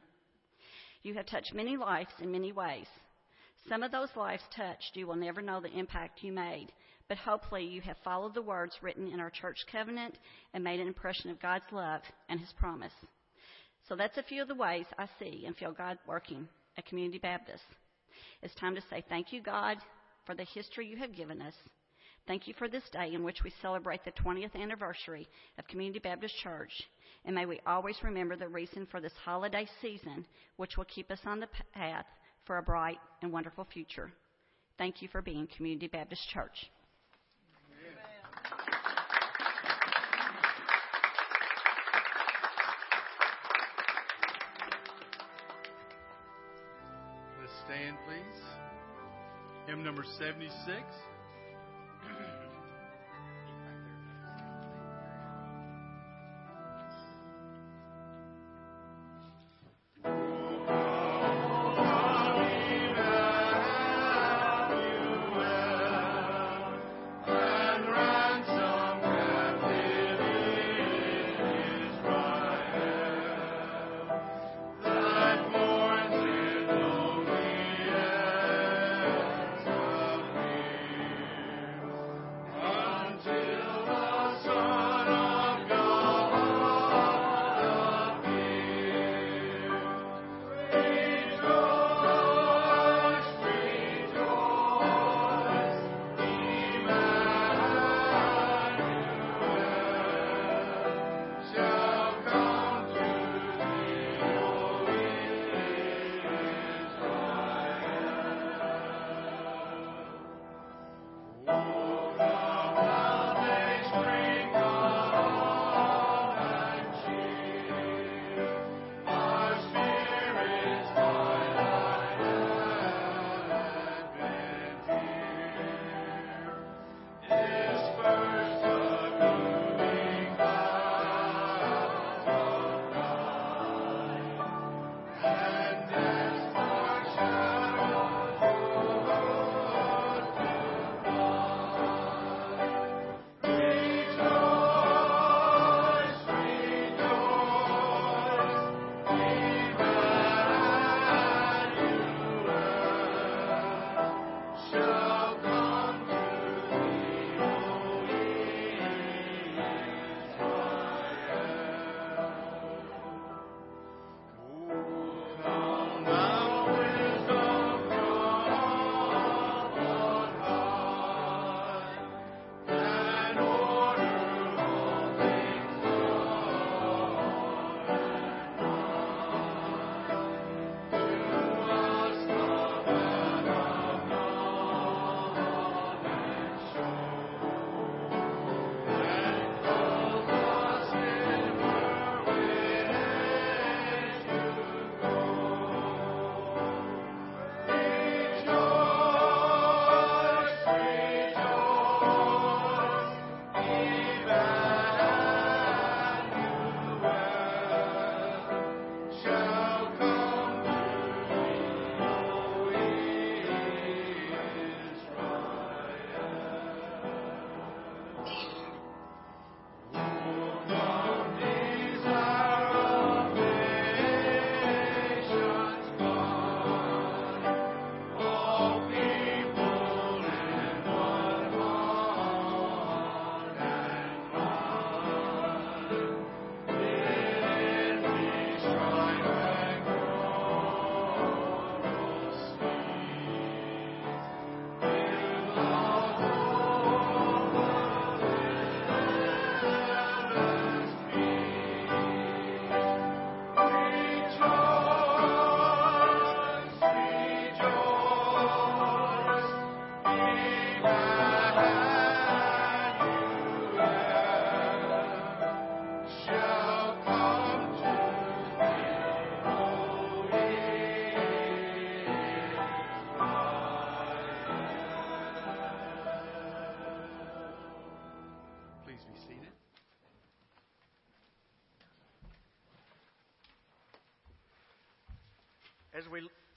[1.04, 2.88] You have touched many lives in many ways.
[3.70, 6.68] Some of those lives touched, you will never know the impact you made,
[7.10, 10.18] but hopefully you have followed the words written in our church covenant
[10.54, 12.94] and made an impression of God's love and His promise.
[13.88, 17.20] So that's a few of the ways I see and feel God working at Community
[17.20, 17.64] Baptist.
[18.42, 19.78] It's time to say thank you, God,
[20.26, 21.54] for the history you have given us.
[22.28, 26.36] Thank you for this day in which we celebrate the 20th anniversary of Community Baptist
[26.44, 26.72] Church.
[27.24, 30.26] And may we always remember the reason for this holiday season,
[30.58, 32.06] which will keep us on the path
[32.46, 34.12] for a bright and wonderful future.
[34.78, 36.70] Thank you for being Community Baptist Church.
[47.66, 48.42] Stand, please.
[49.68, 50.54] Hymn number 76.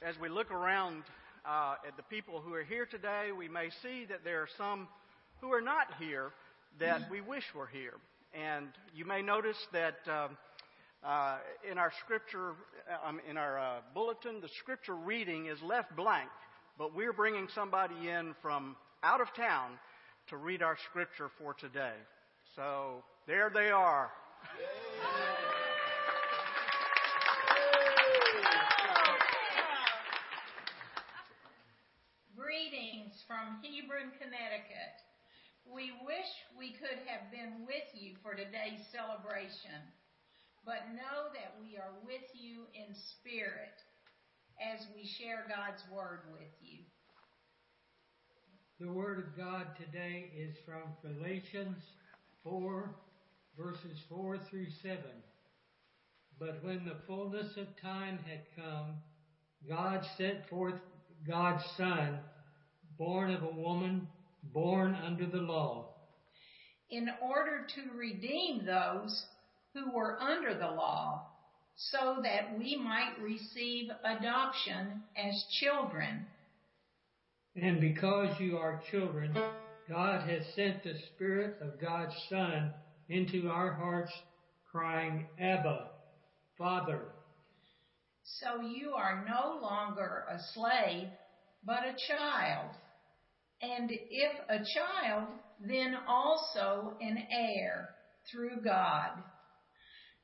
[0.02, 1.02] As we look around
[1.44, 4.88] uh, at the people who are here today, we may see that there are some
[5.40, 6.30] who are not here
[6.78, 7.94] that we wish were here.
[8.32, 10.38] And you may notice that um,
[11.04, 11.38] uh,
[11.70, 12.52] in our scripture,
[13.04, 16.30] um, in our uh, bulletin, the scripture reading is left blank,
[16.78, 19.72] but we're bringing somebody in from out of town
[20.28, 21.96] to read our scripture for today.
[22.56, 24.10] So there they are.
[24.56, 25.29] Greetings
[33.30, 34.98] from Hebron, Connecticut.
[35.62, 36.26] We wish
[36.58, 39.78] we could have been with you for today's celebration,
[40.66, 43.78] but know that we are with you in spirit
[44.58, 46.82] as we share God's word with you.
[48.82, 51.78] The word of God today is from Galatians
[52.42, 52.90] 4,
[53.56, 54.98] verses 4 through 7.
[56.40, 58.98] But when the fullness of time had come,
[59.68, 60.80] God sent forth
[61.24, 62.18] God's Son,
[63.00, 64.06] born of a woman,
[64.52, 65.88] born under the law.
[66.90, 69.24] In order to redeem those
[69.72, 71.22] who were under the law,
[71.76, 76.26] so that we might receive adoption as children.
[77.56, 79.34] And because you are children,
[79.88, 82.70] God has sent the Spirit of God's Son
[83.08, 84.12] into our hearts,
[84.70, 85.88] crying, Abba,
[86.58, 87.00] Father.
[88.24, 91.08] So you are no longer a slave,
[91.64, 92.70] but a child.
[93.62, 95.28] And if a child,
[95.60, 97.90] then also an heir
[98.30, 99.10] through God.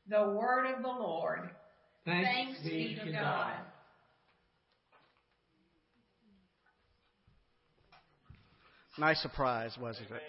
[0.09, 1.51] The word of the Lord.
[2.05, 3.21] Thanks, Thanks be to God.
[3.21, 3.53] God.
[8.99, 10.23] Nice surprise, wasn't it?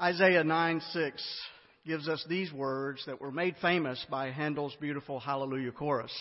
[0.00, 1.40] Isaiah 9 6
[1.86, 6.12] gives us these words that were made famous by Handel's beautiful Hallelujah chorus.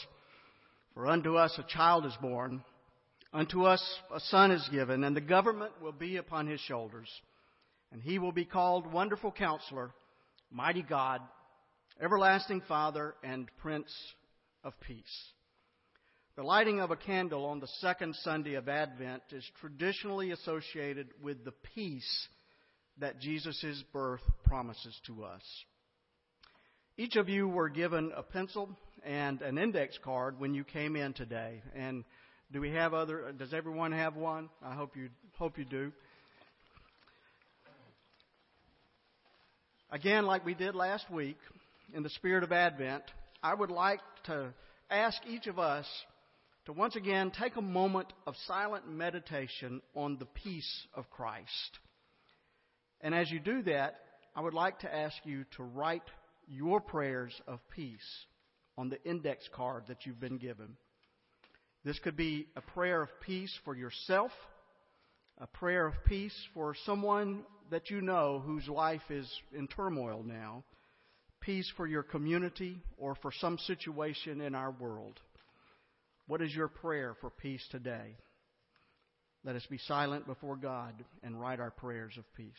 [0.93, 2.64] For unto us a child is born,
[3.32, 3.84] unto us
[4.14, 7.09] a son is given, and the government will be upon his shoulders.
[7.91, 9.91] And he will be called Wonderful Counselor,
[10.49, 11.22] Mighty God,
[12.01, 13.93] Everlasting Father, and Prince
[14.64, 15.32] of Peace.
[16.36, 21.43] The lighting of a candle on the second Sunday of Advent is traditionally associated with
[21.43, 22.28] the peace
[22.99, 25.41] that Jesus' birth promises to us.
[26.97, 28.69] Each of you were given a pencil
[29.03, 31.61] and an index card when you came in today.
[31.75, 32.03] And
[32.51, 34.49] do we have other does everyone have one?
[34.63, 35.91] I hope you hope you do.
[39.89, 41.37] Again, like we did last week,
[41.93, 43.03] in the spirit of Advent,
[43.43, 44.53] I would like to
[44.89, 45.85] ask each of us
[46.65, 51.79] to once again take a moment of silent meditation on the peace of Christ.
[53.01, 53.95] And as you do that,
[54.35, 56.03] I would like to ask you to write
[56.47, 58.25] your prayers of peace
[58.77, 60.77] on the index card that you've been given.
[61.83, 64.31] This could be a prayer of peace for yourself,
[65.39, 70.63] a prayer of peace for someone that you know whose life is in turmoil now,
[71.39, 75.19] peace for your community, or for some situation in our world.
[76.27, 78.15] What is your prayer for peace today?
[79.43, 80.93] Let us be silent before God
[81.23, 82.51] and write our prayers of peace.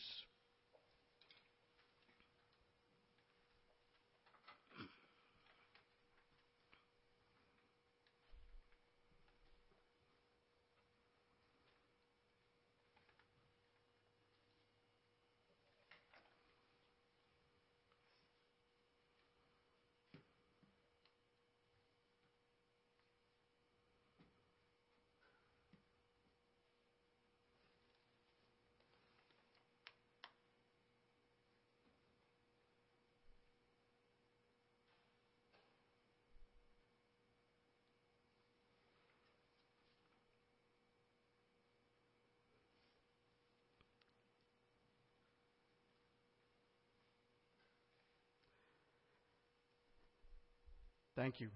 [51.23, 51.51] Thank you.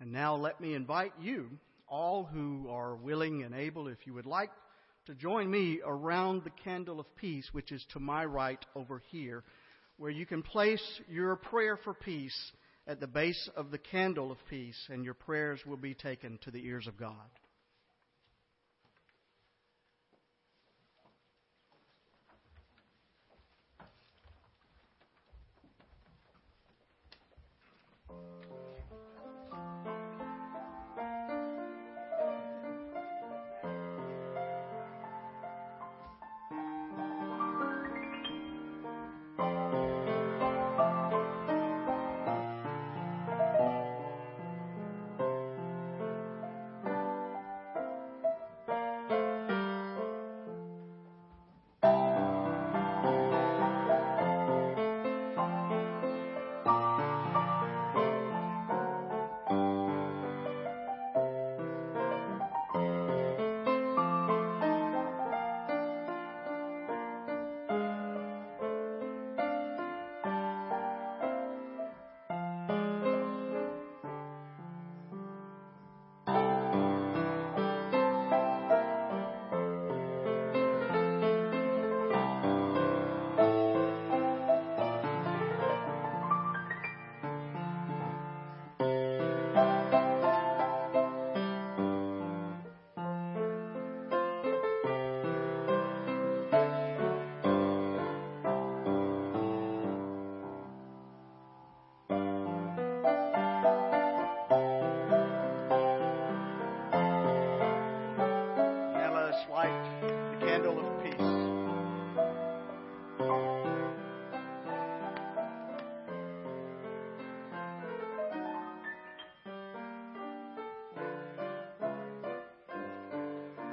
[0.00, 1.48] And now let me invite you,
[1.86, 4.50] all who are willing and able, if you would like
[5.06, 9.44] to join me around the candle of peace, which is to my right over here,
[9.96, 12.36] where you can place your prayer for peace
[12.88, 16.50] at the base of the candle of peace, and your prayers will be taken to
[16.50, 17.14] the ears of God.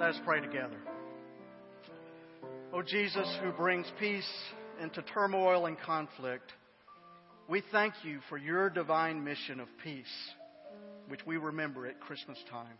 [0.05, 0.77] Let us pray together.
[2.71, 4.29] O Jesus, who brings peace
[4.79, 6.53] into turmoil and conflict,
[7.49, 10.05] we thank you for your divine mission of peace,
[11.07, 12.77] which we remember at Christmas time.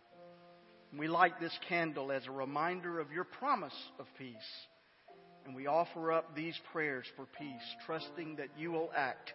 [0.96, 4.36] We light this candle as a reminder of your promise of peace.
[5.46, 9.32] And we offer up these prayers for peace, trusting that you will act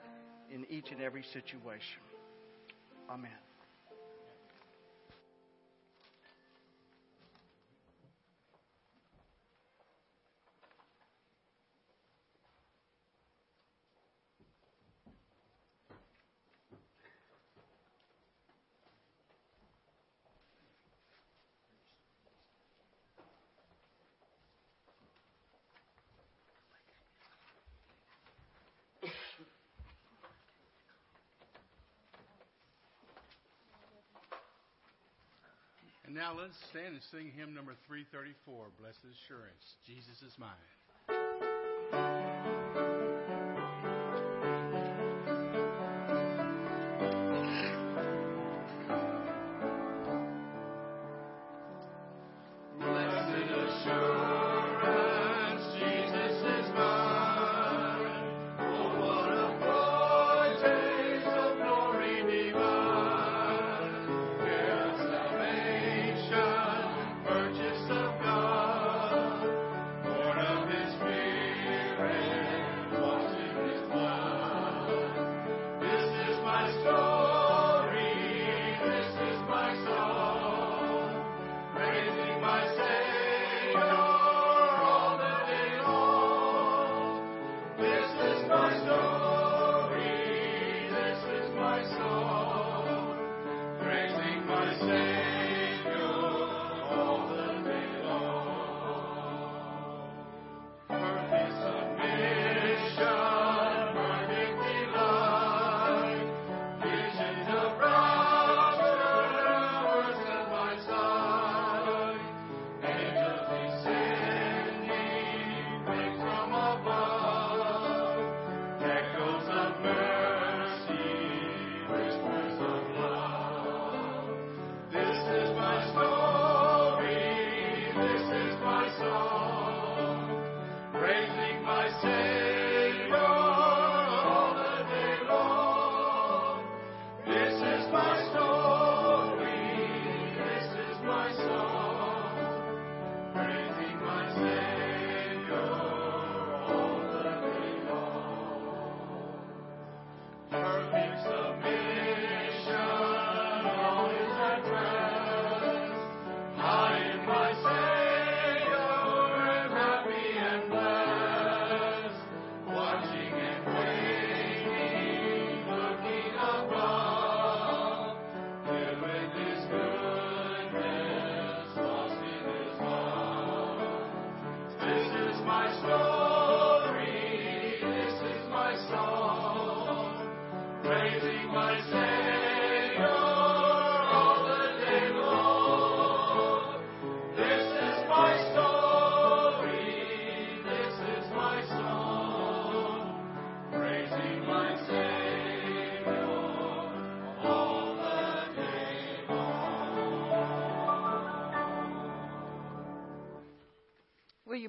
[0.49, 1.99] in each and every situation.
[3.09, 3.31] Amen.
[36.21, 40.80] Now let's stand and sing hymn number 334, Blessed Assurance, Jesus is mine.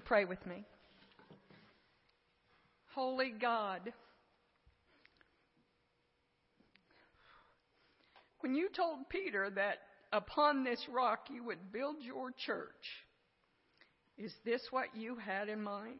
[0.04, 0.64] Pray with me?
[2.94, 3.92] Holy God,
[8.40, 9.78] when you told Peter that
[10.12, 12.68] upon this rock you would build your church,
[14.18, 15.98] is this what you had in mind?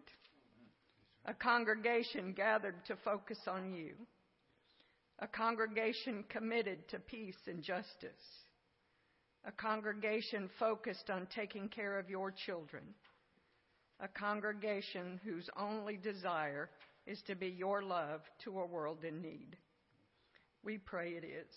[1.24, 3.95] A congregation gathered to focus on you.
[5.20, 8.12] A congregation committed to peace and justice.
[9.47, 12.83] A congregation focused on taking care of your children
[14.03, 16.68] a congregation whose only desire
[17.07, 19.57] is to be your love to a world in need.
[20.62, 21.55] We pray it is.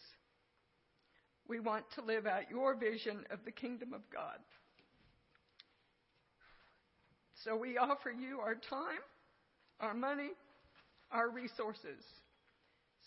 [1.47, 4.39] We want to live out your vision of the kingdom of God.
[7.43, 9.03] So we offer you our time,
[9.79, 10.31] our money,
[11.11, 12.01] our resources,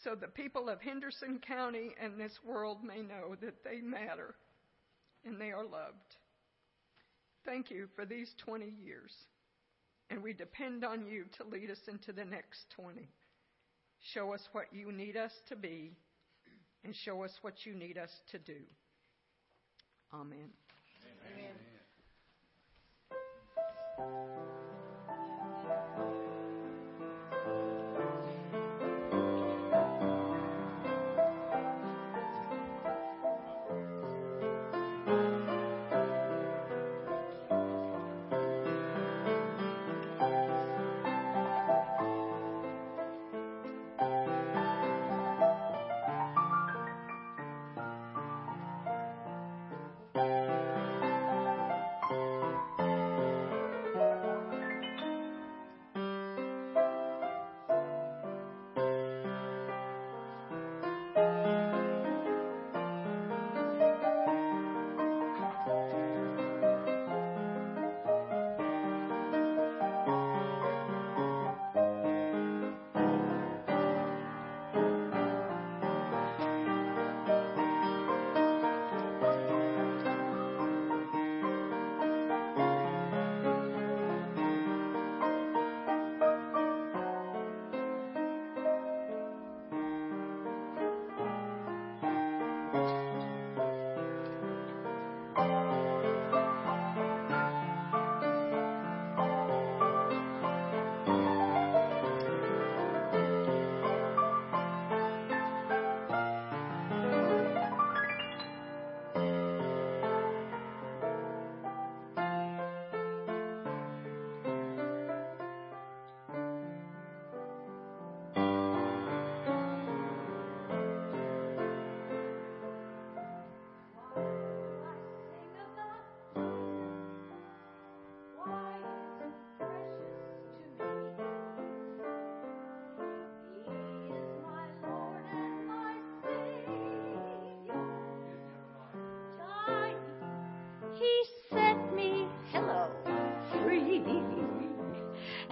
[0.04, 4.34] so the people of Henderson County and this world may know that they matter
[5.24, 6.14] and they are loved.
[7.48, 9.10] Thank you for these 20 years.
[10.10, 13.08] And we depend on you to lead us into the next 20.
[14.12, 15.96] Show us what you need us to be,
[16.84, 18.60] and show us what you need us to do.
[20.12, 20.50] Amen.
[23.98, 24.67] Amen.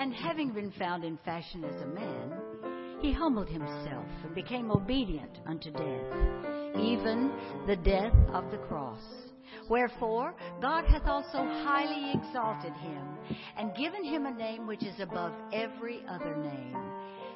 [0.06, 2.32] And having been found in fashion as a man,
[3.00, 7.32] he humbled himself and became obedient unto death, even
[7.66, 9.02] the death of the cross.
[9.68, 13.04] Wherefore, God hath also highly exalted him,
[13.56, 16.76] and given him a name which is above every other name,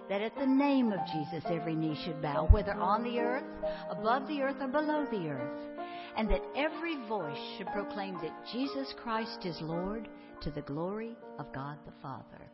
[0.08, 4.28] that at the name of Jesus every knee should bow, whether on the earth, above
[4.28, 5.80] the earth, or below the earth,
[6.16, 10.08] and that every voice should proclaim that Jesus Christ is Lord
[10.42, 12.49] to the glory of God the Father.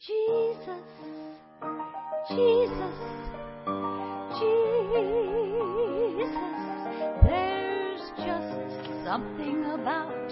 [0.00, 0.86] Jesus,
[2.28, 2.98] Jesus,
[4.38, 4.78] Jesus,
[7.24, 8.54] there's just
[9.04, 10.28] something about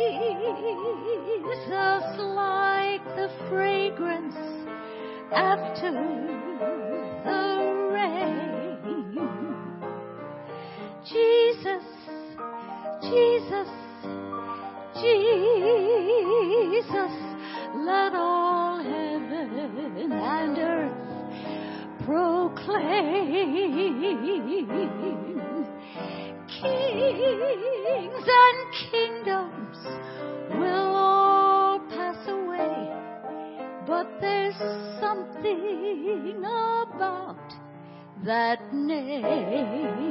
[2.18, 4.36] like the fragrance
[5.32, 7.49] after the
[13.10, 13.68] Jesus,
[15.02, 15.64] Jesus,
[17.76, 23.50] let all heaven and earth proclaim.
[26.62, 28.60] Kings and
[28.92, 29.80] kingdoms
[30.52, 32.94] will all pass away,
[33.88, 34.60] but there's
[35.00, 37.54] something about
[38.24, 40.10] that name.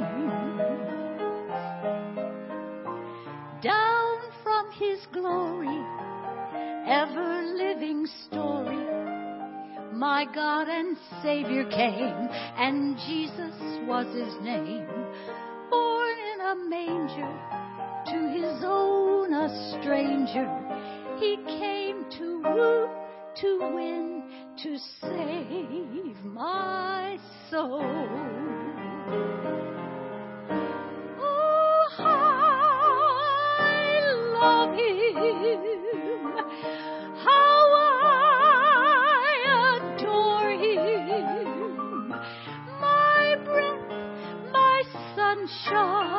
[3.61, 5.83] Down from his glory,
[6.87, 8.85] ever living story,
[9.91, 13.53] my God and Savior came, and Jesus
[13.85, 14.87] was his name.
[15.69, 17.35] Born in a manger,
[18.07, 20.47] to his own a stranger,
[21.19, 22.89] he came to woo,
[23.41, 24.23] to win,
[24.63, 27.17] to save my
[27.49, 28.39] soul.
[45.69, 46.18] 烧。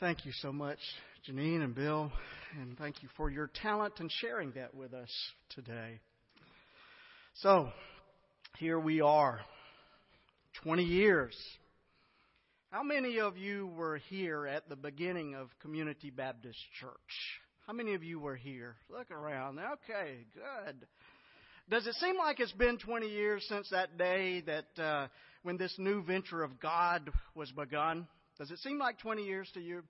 [0.00, 0.78] Thank you so much,
[1.28, 2.10] Janine and Bill,
[2.58, 5.10] and thank you for your talent and sharing that with us
[5.50, 6.00] today.
[7.34, 7.68] So,
[8.56, 9.40] here we are,
[10.64, 11.36] 20 years.
[12.70, 16.90] How many of you were here at the beginning of Community Baptist Church?
[17.66, 18.76] How many of you were here?
[18.88, 19.58] Look around.
[19.58, 20.76] Okay, good.
[21.68, 25.08] Does it seem like it's been 20 years since that day that uh,
[25.42, 28.08] when this new venture of God was begun?
[28.40, 29.82] Does it seem like 20 years to you?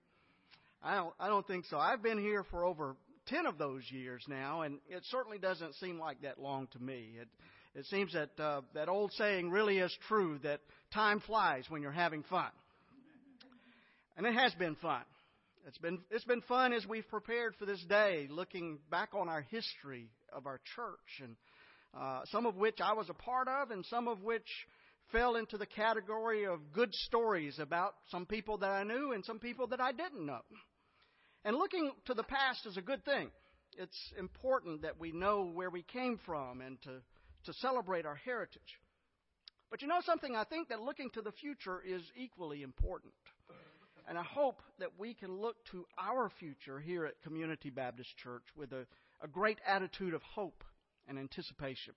[0.83, 1.13] I don't.
[1.17, 1.77] I don't think so.
[1.77, 2.97] I've been here for over
[3.27, 7.11] 10 of those years now, and it certainly doesn't seem like that long to me.
[7.17, 7.29] It
[7.79, 10.59] it seems that uh, that old saying really is true that
[10.93, 12.49] time flies when you're having fun,
[14.17, 15.03] and it has been fun.
[15.65, 19.43] It's been it's been fun as we've prepared for this day, looking back on our
[19.43, 21.37] history of our church, and
[21.97, 24.47] uh, some of which I was a part of, and some of which
[25.11, 29.39] fell into the category of good stories about some people that I knew and some
[29.39, 30.41] people that I didn't know.
[31.43, 33.31] And looking to the past is a good thing.
[33.77, 37.01] It's important that we know where we came from and to,
[37.45, 38.79] to celebrate our heritage.
[39.69, 40.35] But you know something?
[40.35, 43.13] I think that looking to the future is equally important.
[44.07, 48.43] And I hope that we can look to our future here at Community Baptist Church
[48.57, 48.85] with a,
[49.21, 50.63] a great attitude of hope
[51.07, 51.93] and anticipation.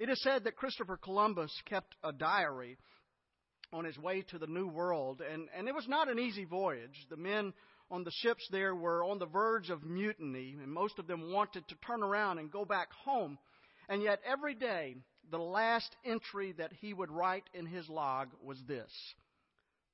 [0.00, 2.78] It is said that Christopher Columbus kept a diary
[3.70, 7.06] on his way to the New World, and, and it was not an easy voyage.
[7.10, 7.52] The men
[7.90, 11.68] on the ships there were on the verge of mutiny, and most of them wanted
[11.68, 13.36] to turn around and go back home.
[13.90, 14.96] And yet, every day,
[15.30, 18.90] the last entry that he would write in his log was this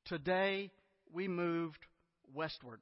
[0.04, 0.70] Today
[1.12, 1.84] we moved
[2.32, 2.78] westward.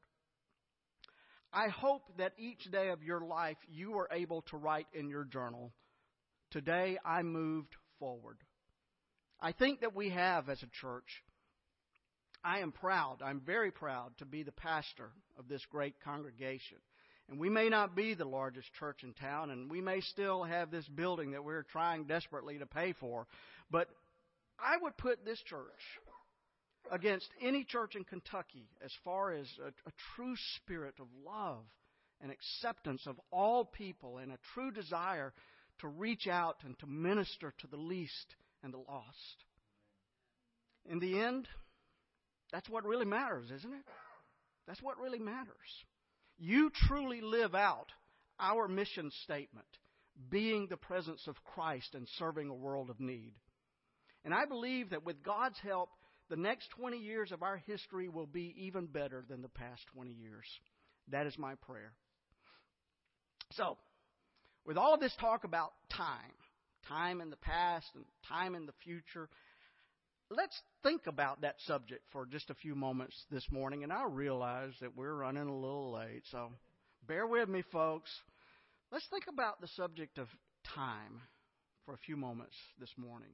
[1.55, 5.25] I hope that each day of your life you are able to write in your
[5.25, 5.73] journal,
[6.55, 8.37] Today I moved forward.
[9.41, 11.25] I think that we have as a church.
[12.45, 16.79] I am proud, I'm very proud to be the pastor of this great congregation.
[17.29, 20.71] And we may not be the largest church in town, and we may still have
[20.71, 23.27] this building that we're trying desperately to pay for.
[23.69, 23.89] But
[24.57, 25.67] I would put this church
[26.93, 31.65] against any church in Kentucky as far as a, a true spirit of love
[32.21, 35.33] and acceptance of all people and a true desire
[35.81, 39.45] to reach out and to minister to the least and the lost.
[40.87, 41.49] In the end,
[42.53, 43.85] that's what really matters, isn't it?
[44.67, 45.51] That's what really matters.
[46.39, 47.87] You truly live out
[48.41, 49.67] our mission statement,
[50.31, 53.35] being the presence of Christ and serving a world of need.
[54.25, 55.91] And I believe that with God's help,
[56.31, 60.11] the next 20 years of our history will be even better than the past 20
[60.11, 60.47] years.
[61.09, 61.93] That is my prayer.
[63.53, 63.77] So,
[64.67, 66.33] with all of this talk about time,
[66.89, 69.29] time in the past and time in the future,
[70.31, 73.83] let's think about that subject for just a few moments this morning.
[73.83, 76.51] And I realize that we're running a little late, so
[77.07, 78.11] bear with me, folks.
[78.91, 80.29] Let's think about the subject of
[80.75, 81.21] time
[81.85, 83.31] for a few moments this morning.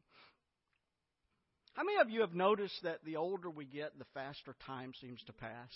[1.75, 5.23] How many of you have noticed that the older we get, the faster time seems
[5.27, 5.71] to pass?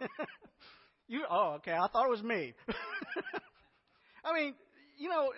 [1.08, 1.72] you oh, okay.
[1.72, 2.54] I thought it was me.
[4.24, 4.54] I mean,
[4.98, 5.30] you know,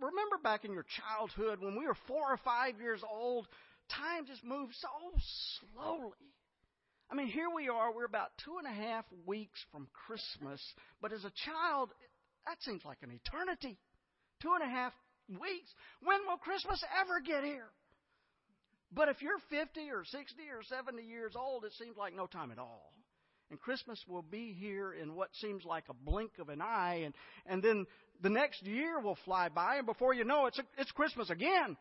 [0.00, 3.48] remember back in your childhood when we were four or five years old,
[3.90, 4.88] time just moved so
[5.74, 6.30] slowly.
[7.10, 10.62] I mean, here we are, we're about two and a half weeks from Christmas,
[11.02, 11.90] but as a child,
[12.46, 13.78] that seems like an eternity.
[14.40, 14.92] Two and a half
[15.28, 15.68] weeks.
[16.02, 17.68] When will Christmas ever get here?
[18.92, 22.50] But if you're 50 or 60 or 70 years old, it seems like no time
[22.50, 22.92] at all.
[23.50, 27.14] And Christmas will be here in what seems like a blink of an eye, and,
[27.46, 27.86] and then
[28.22, 31.76] the next year will fly by, and before you know it, it's, it's Christmas again.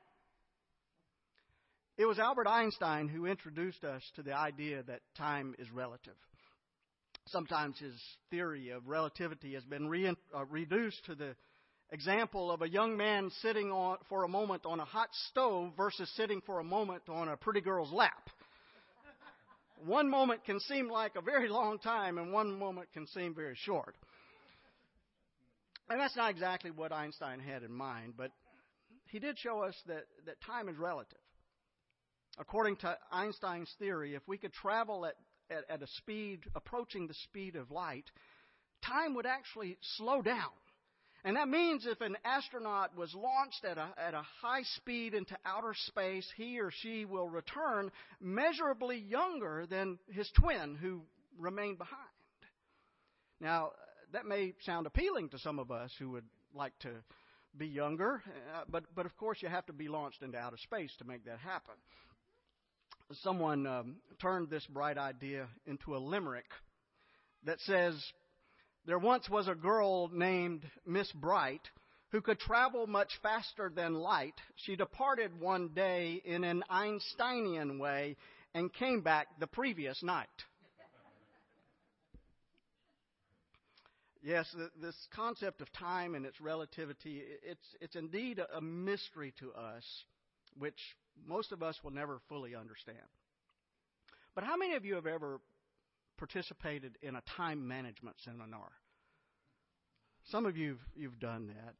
[1.98, 6.16] It was Albert Einstein who introduced us to the idea that time is relative.
[7.28, 7.94] Sometimes his
[8.32, 11.36] theory of relativity has been re- uh, reduced to the
[11.92, 16.10] example of a young man sitting on, for a moment on a hot stove versus
[16.16, 18.30] sitting for a moment on a pretty girl's lap.
[19.86, 23.56] One moment can seem like a very long time, and one moment can seem very
[23.56, 23.96] short.
[25.90, 28.32] And that's not exactly what Einstein had in mind, but
[29.08, 31.18] he did show us that, that time is relative.
[32.38, 35.16] According to Einstein's theory, if we could travel at,
[35.50, 38.06] at, at a speed approaching the speed of light,
[38.86, 40.52] time would actually slow down.
[41.26, 45.38] And that means if an astronaut was launched at a, at a high speed into
[45.46, 47.92] outer space, he or she will return
[48.22, 51.02] measurably younger than his twin who
[51.38, 52.00] remained behind.
[53.42, 53.72] Now,
[54.14, 56.92] that may sound appealing to some of us who would like to
[57.58, 58.22] be younger,
[58.56, 61.26] uh, but, but of course you have to be launched into outer space to make
[61.26, 61.76] that happen.
[63.24, 66.46] Someone um, turned this bright idea into a limerick
[67.46, 67.96] that says,
[68.90, 71.62] There once was a girl named Miss Bright
[72.12, 74.34] who could travel much faster than light.
[74.56, 78.18] She departed one day in an Einsteinian way
[78.56, 80.28] and came back the previous night.
[84.24, 84.48] Yes,
[84.82, 89.84] this concept of time and its relativity, it's, it's indeed a mystery to us,
[90.58, 90.80] which
[91.28, 92.98] most of us will never fully understand.
[94.34, 95.40] But how many of you have ever
[96.20, 98.70] participated in a time management seminar?
[100.30, 101.74] Some of you've you've done that.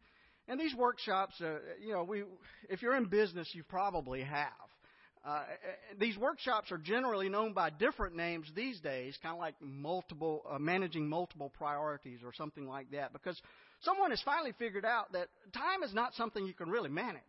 [0.48, 2.24] And these workshops, uh, you know, we,
[2.70, 4.48] if you're in business, you probably have.
[5.24, 5.44] Uh,
[6.00, 10.58] these workshops are generally known by different names these days, kind of like multiple, uh,
[10.58, 13.40] managing multiple priorities or something like that, because
[13.82, 17.22] someone has finally figured out that time is not something you can really manage.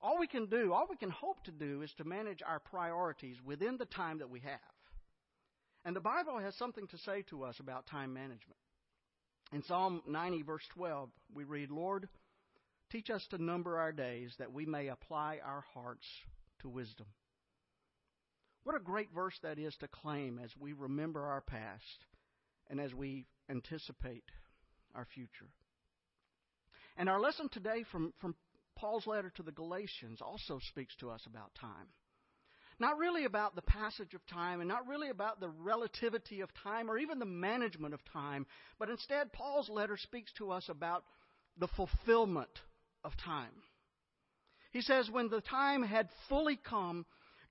[0.00, 3.36] All we can do, all we can hope to do, is to manage our priorities
[3.44, 4.75] within the time that we have.
[5.86, 8.58] And the Bible has something to say to us about time management.
[9.52, 12.08] In Psalm 90, verse 12, we read, Lord,
[12.90, 16.04] teach us to number our days that we may apply our hearts
[16.62, 17.06] to wisdom.
[18.64, 22.04] What a great verse that is to claim as we remember our past
[22.68, 24.24] and as we anticipate
[24.92, 25.52] our future.
[26.96, 28.34] And our lesson today from, from
[28.74, 31.86] Paul's letter to the Galatians also speaks to us about time.
[32.78, 36.90] Not really about the passage of time and not really about the relativity of time
[36.90, 38.46] or even the management of time,
[38.78, 41.04] but instead, Paul's letter speaks to us about
[41.58, 42.50] the fulfillment
[43.02, 43.62] of time.
[44.72, 47.06] He says, When the time had fully come,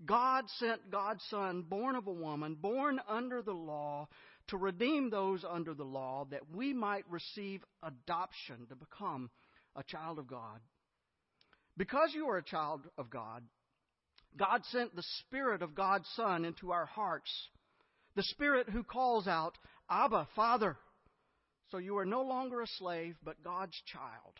[0.05, 4.07] God sent God's Son, born of a woman, born under the law,
[4.49, 9.31] to redeem those under the law, that we might receive adoption to become
[9.75, 10.59] a child of God.
[11.77, 13.43] Because you are a child of God,
[14.37, 17.31] God sent the Spirit of God's Son into our hearts,
[18.15, 19.57] the Spirit who calls out,
[19.89, 20.77] Abba, Father.
[21.71, 24.33] So you are no longer a slave, but God's child.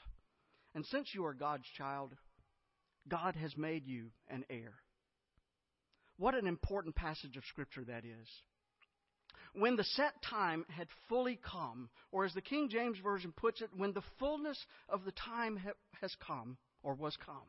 [0.74, 2.14] And since you are God's child,
[3.08, 4.74] God has made you an heir.
[6.18, 8.28] What an important passage of Scripture that is.
[9.54, 13.70] When the set time had fully come, or as the King James Version puts it,
[13.76, 14.58] when the fullness
[14.90, 15.72] of the time ha-
[16.02, 17.48] has come, or was come.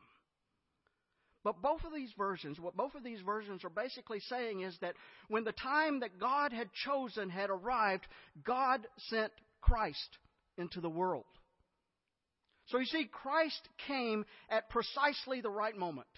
[1.47, 4.95] But both of these versions, what both of these versions are basically saying is that
[5.29, 8.05] when the time that God had chosen had arrived,
[8.43, 9.31] God sent
[9.61, 10.17] Christ
[10.57, 11.23] into the world.
[12.65, 16.09] So you see, Christ came at precisely the right moment,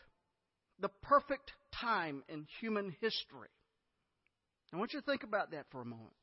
[0.79, 3.49] the perfect time in human history.
[4.73, 6.15] I want you to think about that for a moment.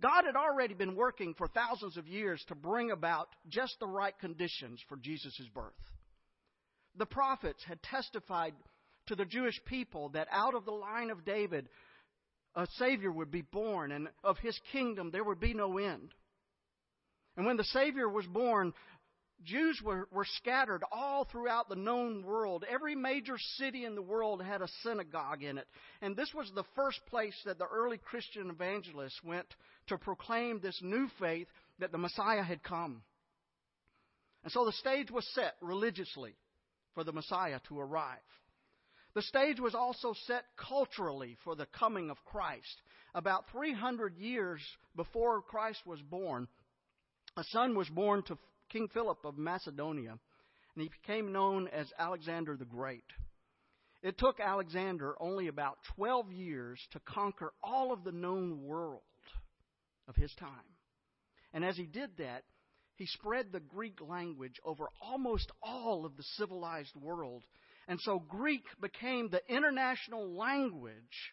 [0.00, 4.16] God had already been working for thousands of years to bring about just the right
[4.20, 5.72] conditions for Jesus' birth.
[6.96, 8.54] The prophets had testified
[9.06, 11.68] to the Jewish people that out of the line of David,
[12.54, 16.12] a Savior would be born, and of his kingdom there would be no end.
[17.36, 18.72] And when the Savior was born,
[19.44, 22.64] Jews were, were scattered all throughout the known world.
[22.68, 25.66] Every major city in the world had a synagogue in it.
[26.00, 29.46] And this was the first place that the early Christian evangelists went
[29.88, 33.02] to proclaim this new faith that the Messiah had come.
[34.42, 36.34] And so the stage was set religiously
[36.96, 38.16] for the Messiah to arrive.
[39.14, 42.82] The stage was also set culturally for the coming of Christ.
[43.14, 44.60] About 300 years
[44.96, 46.48] before Christ was born,
[47.36, 48.38] a son was born to
[48.70, 53.04] King Philip of Macedonia, and he became known as Alexander the Great.
[54.02, 59.02] It took Alexander only about 12 years to conquer all of the known world
[60.08, 60.48] of his time.
[61.52, 62.44] And as he did that,
[62.96, 67.44] he spread the Greek language over almost all of the civilized world.
[67.88, 71.32] And so Greek became the international language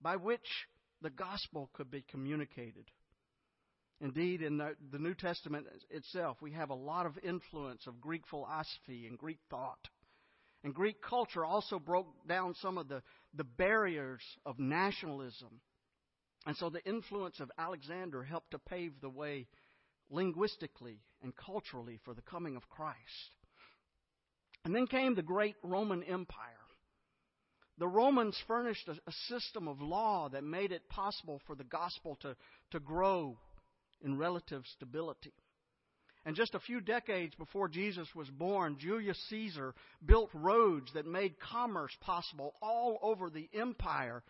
[0.00, 0.66] by which
[1.02, 2.90] the gospel could be communicated.
[4.00, 9.06] Indeed, in the, New Testament itself, we have a lot of influence of Greek philosophy
[9.06, 9.88] and Greek thought.
[10.64, 13.02] And Greek culture also broke down some of the,
[13.34, 15.60] the barriers of nationalism.
[16.46, 19.48] And so the influence of Alexander helped to pave the way
[20.10, 22.96] linguistically and culturally for the coming of Christ.
[24.64, 26.54] And then came the great Roman Empire.
[27.78, 32.16] The Romans furnished a, a system of law that made it possible for the gospel
[32.22, 32.36] to,
[32.72, 33.38] to grow
[34.02, 35.32] in relative stability.
[36.24, 41.38] And just a few decades before Jesus was born, Julius Caesar built roads that made
[41.40, 44.22] commerce possible all over the empire.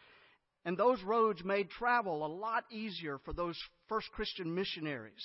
[0.65, 3.59] And those roads made travel a lot easier for those
[3.89, 5.25] first Christian missionaries.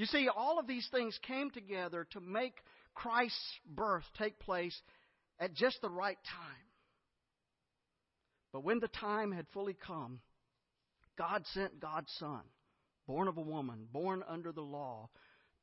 [0.00, 2.54] You see, all of these things came together to make
[2.94, 4.74] Christ's birth take place
[5.38, 6.66] at just the right time.
[8.50, 10.20] But when the time had fully come,
[11.18, 12.40] God sent God's Son,
[13.06, 15.10] born of a woman, born under the law,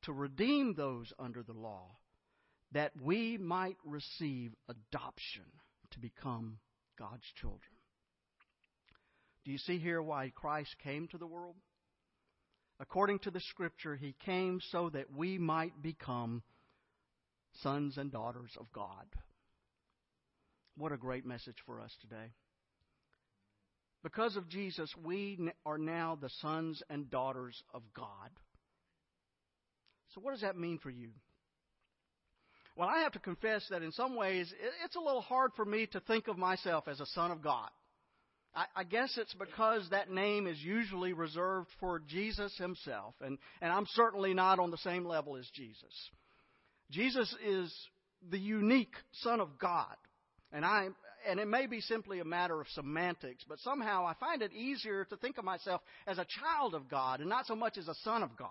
[0.04, 1.98] to redeem those under the law,
[2.74, 5.46] that we might receive adoption
[5.90, 6.60] to become
[7.00, 7.62] God's children.
[9.46, 11.56] Do you see here why Christ came to the world?
[12.80, 16.44] According to the Scripture, He came so that we might become
[17.62, 19.06] sons and daughters of God.
[20.78, 22.32] What a great message for us today.
[24.04, 28.30] Because of Jesus, we are now the sons and daughters of God.
[30.14, 31.10] So, what does that mean for you?
[32.76, 34.54] Well, I have to confess that in some ways
[34.86, 37.70] it's a little hard for me to think of myself as a son of God.
[38.56, 43.72] I, I guess it's because that name is usually reserved for Jesus himself, and, and
[43.72, 46.10] I'm certainly not on the same level as Jesus.
[46.90, 47.74] Jesus is
[48.32, 49.96] the unique Son of God,
[50.52, 50.90] and I
[51.28, 55.04] and it may be simply a matter of semantics, but somehow I find it easier
[55.06, 57.96] to think of myself as a child of God and not so much as a
[57.96, 58.50] son of God.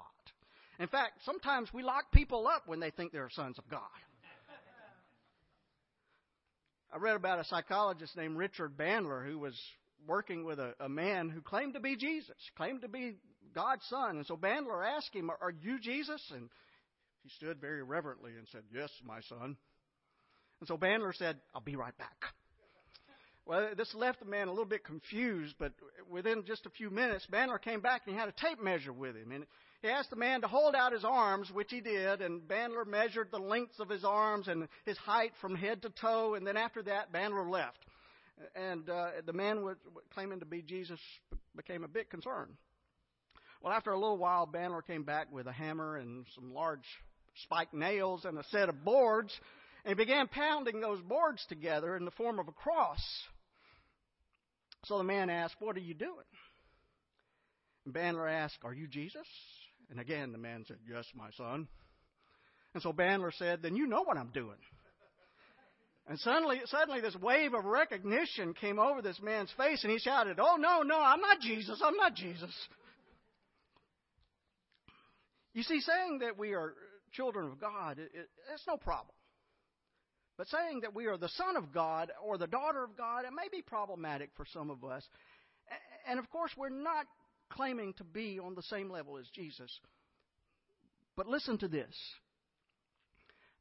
[0.78, 3.80] In fact, sometimes we lock people up when they think they're sons of God.
[6.92, 9.55] I read about a psychologist named Richard Bandler who was
[10.07, 13.16] working with a, a man who claimed to be Jesus, claimed to be
[13.54, 14.16] God's son.
[14.16, 16.22] And so Bandler asked him, Are you Jesus?
[16.32, 16.48] And
[17.22, 19.57] he stood very reverently and said, Yes, my son.
[20.61, 22.16] And so Bandler said, I'll be right back.
[23.46, 25.72] Well, this left the man a little bit confused, but
[26.11, 29.14] within just a few minutes, Bandler came back and he had a tape measure with
[29.14, 29.30] him.
[29.30, 29.46] And
[29.82, 33.28] he asked the man to hold out his arms, which he did, and Bandler measured
[33.30, 36.82] the lengths of his arms and his height from head to toe, and then after
[36.82, 37.78] that, Bandler left.
[38.55, 39.76] And uh, the man was,
[40.12, 41.01] claiming to be Jesus
[41.55, 42.53] became a bit concerned.
[43.62, 46.84] Well, after a little while, Bandler came back with a hammer and some large
[47.45, 49.32] spiked nails and a set of boards,
[49.84, 53.01] and began pounding those boards together in the form of a cross.
[54.84, 56.12] So the man asked, What are you doing?
[57.84, 59.26] And Bandler asked, Are you Jesus?
[59.91, 61.68] And again, the man said, Yes, my son.
[62.74, 64.59] And so Bandler said, Then you know what I'm doing.
[66.09, 70.38] And suddenly, suddenly this wave of recognition came over this man's face, and he shouted,
[70.40, 71.80] Oh, no, no, I'm not Jesus.
[71.84, 72.54] I'm not Jesus.
[75.52, 76.74] You see, saying that we are
[77.12, 79.14] children of God, it, it, that's no problem.
[80.36, 83.32] But saying that we are the son of God or the daughter of God, it
[83.34, 85.02] may be problematic for some of us.
[86.07, 87.07] And of course, we're not
[87.50, 89.80] claiming to be on the same level as Jesus.
[91.16, 91.94] But listen to this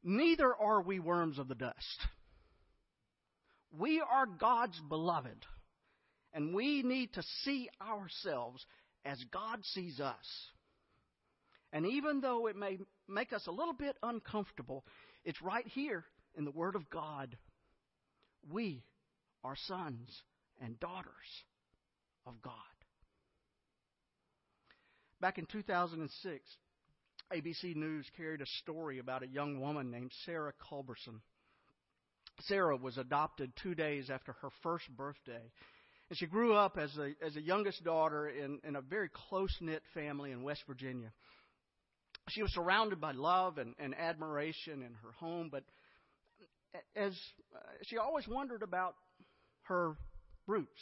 [0.04, 2.06] neither are we worms of the dust.
[3.78, 5.44] We are God's beloved,
[6.32, 8.64] and we need to see ourselves
[9.04, 10.26] as God sees us.
[11.72, 14.84] And even though it may make us a little bit uncomfortable,
[15.24, 16.04] it's right here
[16.36, 17.36] in the Word of God.
[18.50, 18.84] We
[19.44, 20.08] are sons
[20.60, 21.44] and daughters
[22.26, 22.52] of God.
[25.20, 26.44] Back in 2006,
[27.32, 31.20] ABC News carried a story about a young woman named Sarah Culberson.
[32.42, 35.50] Sarah was adopted two days after her first birthday.
[36.08, 39.54] And she grew up as a, as a youngest daughter in, in a very close
[39.60, 41.12] knit family in West Virginia.
[42.28, 45.64] She was surrounded by love and, and admiration in her home, but
[46.94, 47.12] as
[47.84, 48.94] she always wondered about
[49.62, 49.96] her
[50.46, 50.80] roots.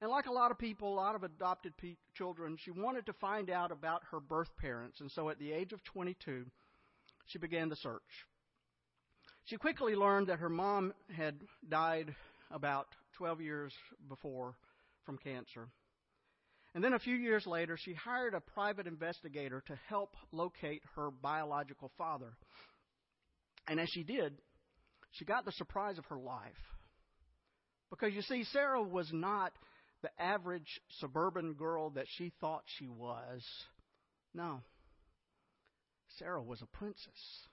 [0.00, 3.12] And like a lot of people, a lot of adopted pe- children, she wanted to
[3.14, 5.00] find out about her birth parents.
[5.00, 6.44] And so at the age of 22,
[7.26, 8.02] she began the search.
[9.46, 11.36] She quickly learned that her mom had
[11.68, 12.14] died
[12.50, 13.72] about 12 years
[14.08, 14.56] before
[15.04, 15.68] from cancer.
[16.74, 21.10] And then a few years later, she hired a private investigator to help locate her
[21.10, 22.36] biological father.
[23.68, 24.34] And as she did,
[25.12, 26.52] she got the surprise of her life.
[27.88, 29.52] Because you see, Sarah was not
[30.02, 33.42] the average suburban girl that she thought she was.
[34.34, 34.60] No.
[36.18, 37.46] Sarah was a princess.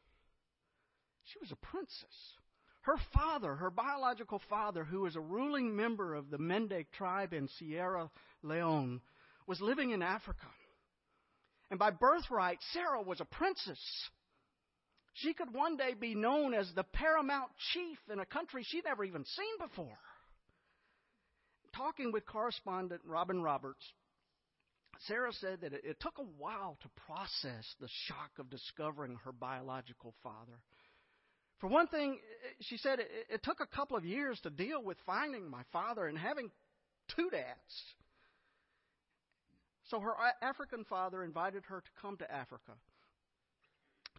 [1.26, 2.38] She was a princess.
[2.82, 7.48] Her father, her biological father, who was a ruling member of the Mende tribe in
[7.48, 9.02] Sierra Leone,
[9.48, 10.48] was living in Africa.
[11.70, 13.80] And by birthright, Sarah was a princess.
[15.14, 19.04] She could one day be known as the paramount chief in a country she'd never
[19.04, 19.98] even seen before.
[21.76, 23.84] Talking with correspondent Robin Roberts,
[25.08, 30.14] Sarah said that it, took a while to process the shock of discovering her biological
[30.22, 30.60] father.
[31.64, 32.20] For one thing,
[32.60, 36.08] she said it, it took a couple of years to deal with finding my father
[36.08, 36.52] and having
[37.16, 37.96] two dads.
[39.86, 42.74] So her African father invited her to come to Africa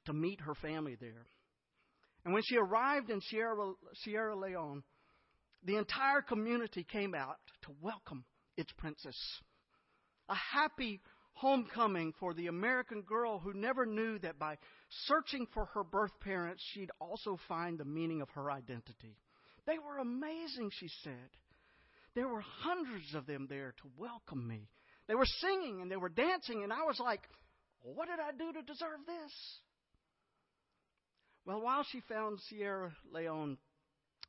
[0.07, 1.27] to meet her family there.
[2.25, 4.83] And when she arrived in Sierra, Sierra Leone,
[5.67, 8.25] the entire community came out to welcome
[8.57, 9.19] its princess.
[10.31, 11.03] A happy
[11.35, 14.57] homecoming for the American girl who never knew that by
[15.07, 19.17] searching for her birth parents, she'd also find the meaning of her identity.
[19.67, 21.31] They were amazing, she said.
[22.15, 24.69] There were hundreds of them there to welcome me.
[25.09, 27.21] They were singing and they were dancing, and I was like,
[27.81, 29.33] what did I do to deserve this?
[31.45, 33.59] Well, while she found Sierra Leone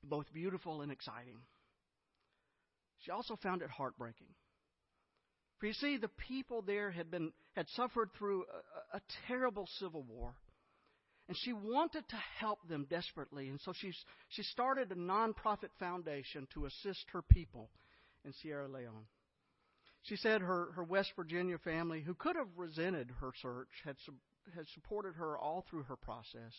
[0.03, 1.37] both beautiful and exciting,
[2.99, 4.27] she also found it heartbreaking.
[5.59, 8.43] For you see, the people there had been had suffered through
[8.93, 10.35] a, a terrible civil war.
[11.27, 13.97] And she wanted to help them desperately, and so she's,
[14.29, 17.71] she started a nonprofit foundation to assist her people
[18.23, 19.07] in Sierra Leone.
[20.03, 23.95] She said her, her West Virginia family, who could have resented her search, had,
[24.55, 26.53] had supported her all through her process.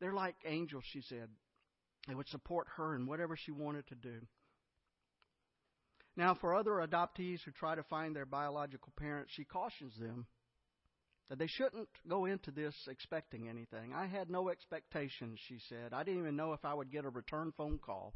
[0.00, 1.28] They're like angels, she said.
[2.08, 4.20] They would support her in whatever she wanted to do.
[6.16, 10.26] Now, for other adoptees who try to find their biological parents, she cautions them
[11.28, 13.92] that they shouldn't go into this expecting anything.
[13.94, 15.92] I had no expectations, she said.
[15.92, 18.14] I didn't even know if I would get a return phone call.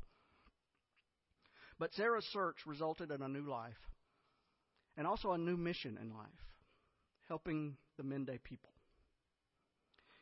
[1.78, 3.72] But Sarah's search resulted in a new life
[4.96, 6.28] and also a new mission in life
[7.28, 8.70] helping the Mende people.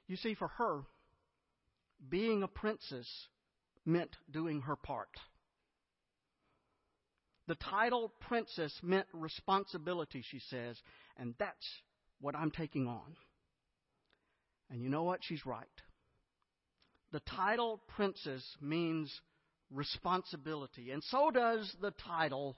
[0.06, 0.82] You see, for her,
[2.08, 3.08] being a princess
[3.84, 5.10] meant doing her part.
[7.48, 10.76] The title princess meant responsibility, she says,
[11.16, 11.66] and that's
[12.20, 13.16] what I'm taking on.
[14.70, 15.20] And you know what?
[15.22, 15.66] She's right.
[17.10, 19.10] The title princess means
[19.70, 22.54] responsibility, and so does the title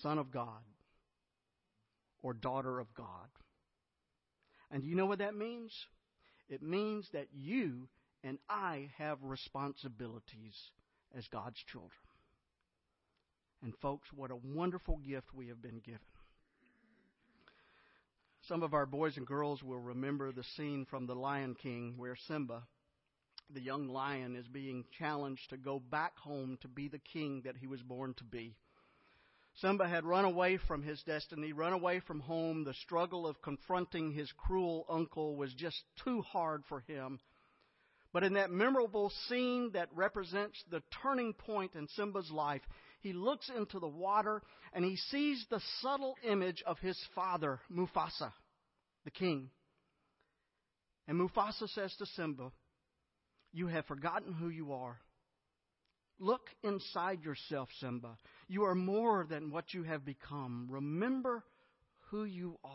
[0.00, 0.62] Son of God
[2.22, 3.28] or Daughter of God.
[4.70, 5.72] And you know what that means?
[6.48, 7.88] It means that you
[8.22, 10.56] and I have responsibilities
[11.16, 11.90] as God's children.
[13.62, 16.00] And, folks, what a wonderful gift we have been given.
[18.48, 22.16] Some of our boys and girls will remember the scene from The Lion King where
[22.26, 22.64] Simba,
[23.54, 27.56] the young lion, is being challenged to go back home to be the king that
[27.56, 28.56] he was born to be.
[29.60, 32.64] Simba had run away from his destiny, run away from home.
[32.64, 37.20] The struggle of confronting his cruel uncle was just too hard for him.
[38.12, 42.62] But in that memorable scene that represents the turning point in Simba's life,
[43.02, 44.42] he looks into the water
[44.72, 48.32] and he sees the subtle image of his father, Mufasa,
[49.04, 49.50] the king.
[51.08, 52.52] And Mufasa says to Simba,
[53.52, 54.98] You have forgotten who you are.
[56.20, 58.16] Look inside yourself, Simba.
[58.46, 60.68] You are more than what you have become.
[60.70, 61.42] Remember
[62.10, 62.70] who you are.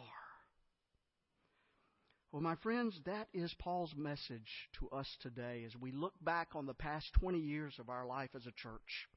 [2.34, 6.66] Well, my friends, that is Paul's message to us today as we look back on
[6.66, 9.08] the past 20 years of our life as a church.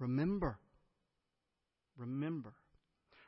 [0.00, 0.58] Remember.
[1.96, 2.54] Remember.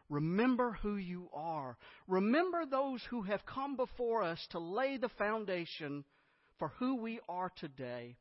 [0.09, 1.77] Remember who you are.
[2.09, 6.05] Remember those who have come before us to lay the foundation
[6.59, 8.17] for who we are today.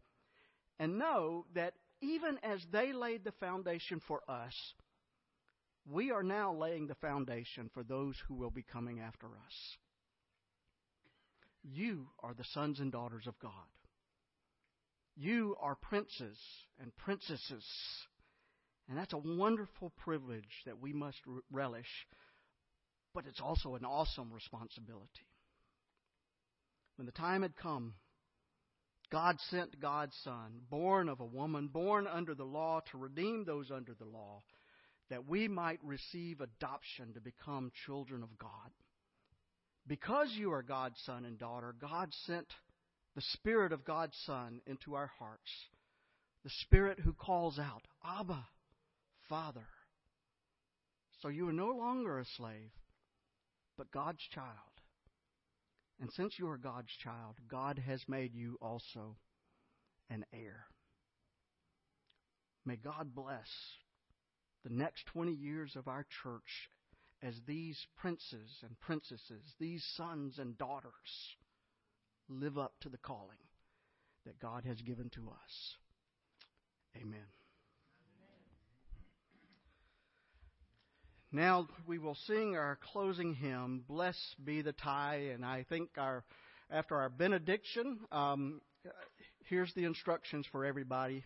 [0.80, 4.54] And know that even as they laid the foundation for us,
[5.90, 9.78] we are now laying the foundation for those who will be coming after us.
[11.64, 13.52] You are the sons and daughters of God.
[15.16, 16.38] You are princes
[16.80, 17.66] and princesses
[18.92, 21.18] and that's a wonderful privilege that we must
[21.50, 21.88] relish,
[23.14, 25.30] but it's also an awesome responsibility.
[26.98, 27.94] When the time had come,
[29.10, 33.72] God sent God's Son, born of a woman, born under the law, to redeem those
[33.72, 34.42] under the law,
[35.10, 38.72] that we might receive adoption to become children of God.
[39.88, 42.48] Because you are God's son and daughter, God sent
[43.16, 45.50] the Spirit of God's Son into our hearts,
[46.44, 48.46] the Spirit who calls out, Abba,
[49.32, 49.66] Father.
[51.22, 52.72] So you are no longer a slave,
[53.78, 54.48] but God's child.
[56.02, 59.16] And since you are God's child, God has made you also
[60.10, 60.66] an heir.
[62.66, 63.48] May God bless
[64.66, 66.70] the next 20 years of our church
[67.24, 70.92] as these princes and princesses, these sons and daughters,
[72.28, 73.38] live up to the calling
[74.26, 75.78] that God has given to us.
[76.98, 77.41] Amen.
[81.32, 86.26] Now we will sing our closing hymn, Blessed Be the Tie, and I think our
[86.70, 88.62] after our benediction, um,
[89.46, 91.24] here's the instructions for everybody.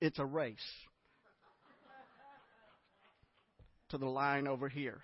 [0.00, 0.56] It's a race
[3.90, 5.00] to the line over here.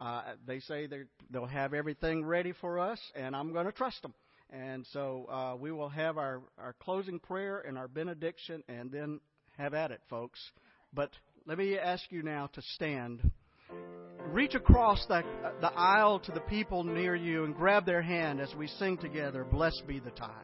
[0.00, 0.88] Uh, they say
[1.30, 4.12] they'll have everything ready for us, and I'm going to trust them.
[4.50, 9.20] And so uh, we will have our, our closing prayer and our benediction, and then
[9.56, 10.40] have at it, folks.
[10.92, 11.10] But
[11.46, 13.30] let me ask you now to stand.
[14.28, 15.22] Reach across the,
[15.60, 19.44] the aisle to the people near you and grab their hand as we sing together,
[19.44, 20.42] Blessed be the tie.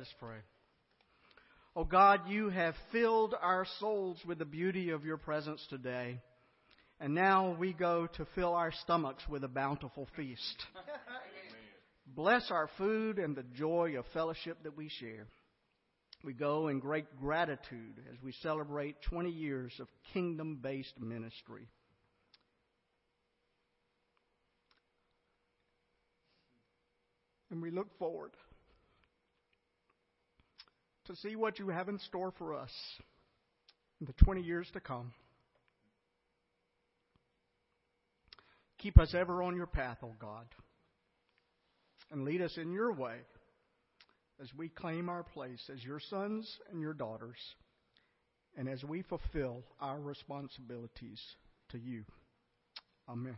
[0.00, 0.38] Let us pray.
[1.76, 6.22] Oh God, you have filled our souls with the beauty of your presence today.
[6.98, 10.64] And now we go to fill our stomachs with a bountiful feast.
[12.06, 15.26] Bless our food and the joy of fellowship that we share.
[16.24, 21.68] We go in great gratitude as we celebrate 20 years of kingdom based ministry.
[27.50, 28.30] And we look forward
[31.10, 32.70] to see what you have in store for us
[34.00, 35.12] in the 20 years to come.
[38.78, 40.46] Keep us ever on your path, O oh God,
[42.10, 43.16] and lead us in your way
[44.40, 47.36] as we claim our place as your sons and your daughters,
[48.56, 51.20] and as we fulfill our responsibilities
[51.70, 52.04] to you.
[53.08, 53.36] Amen.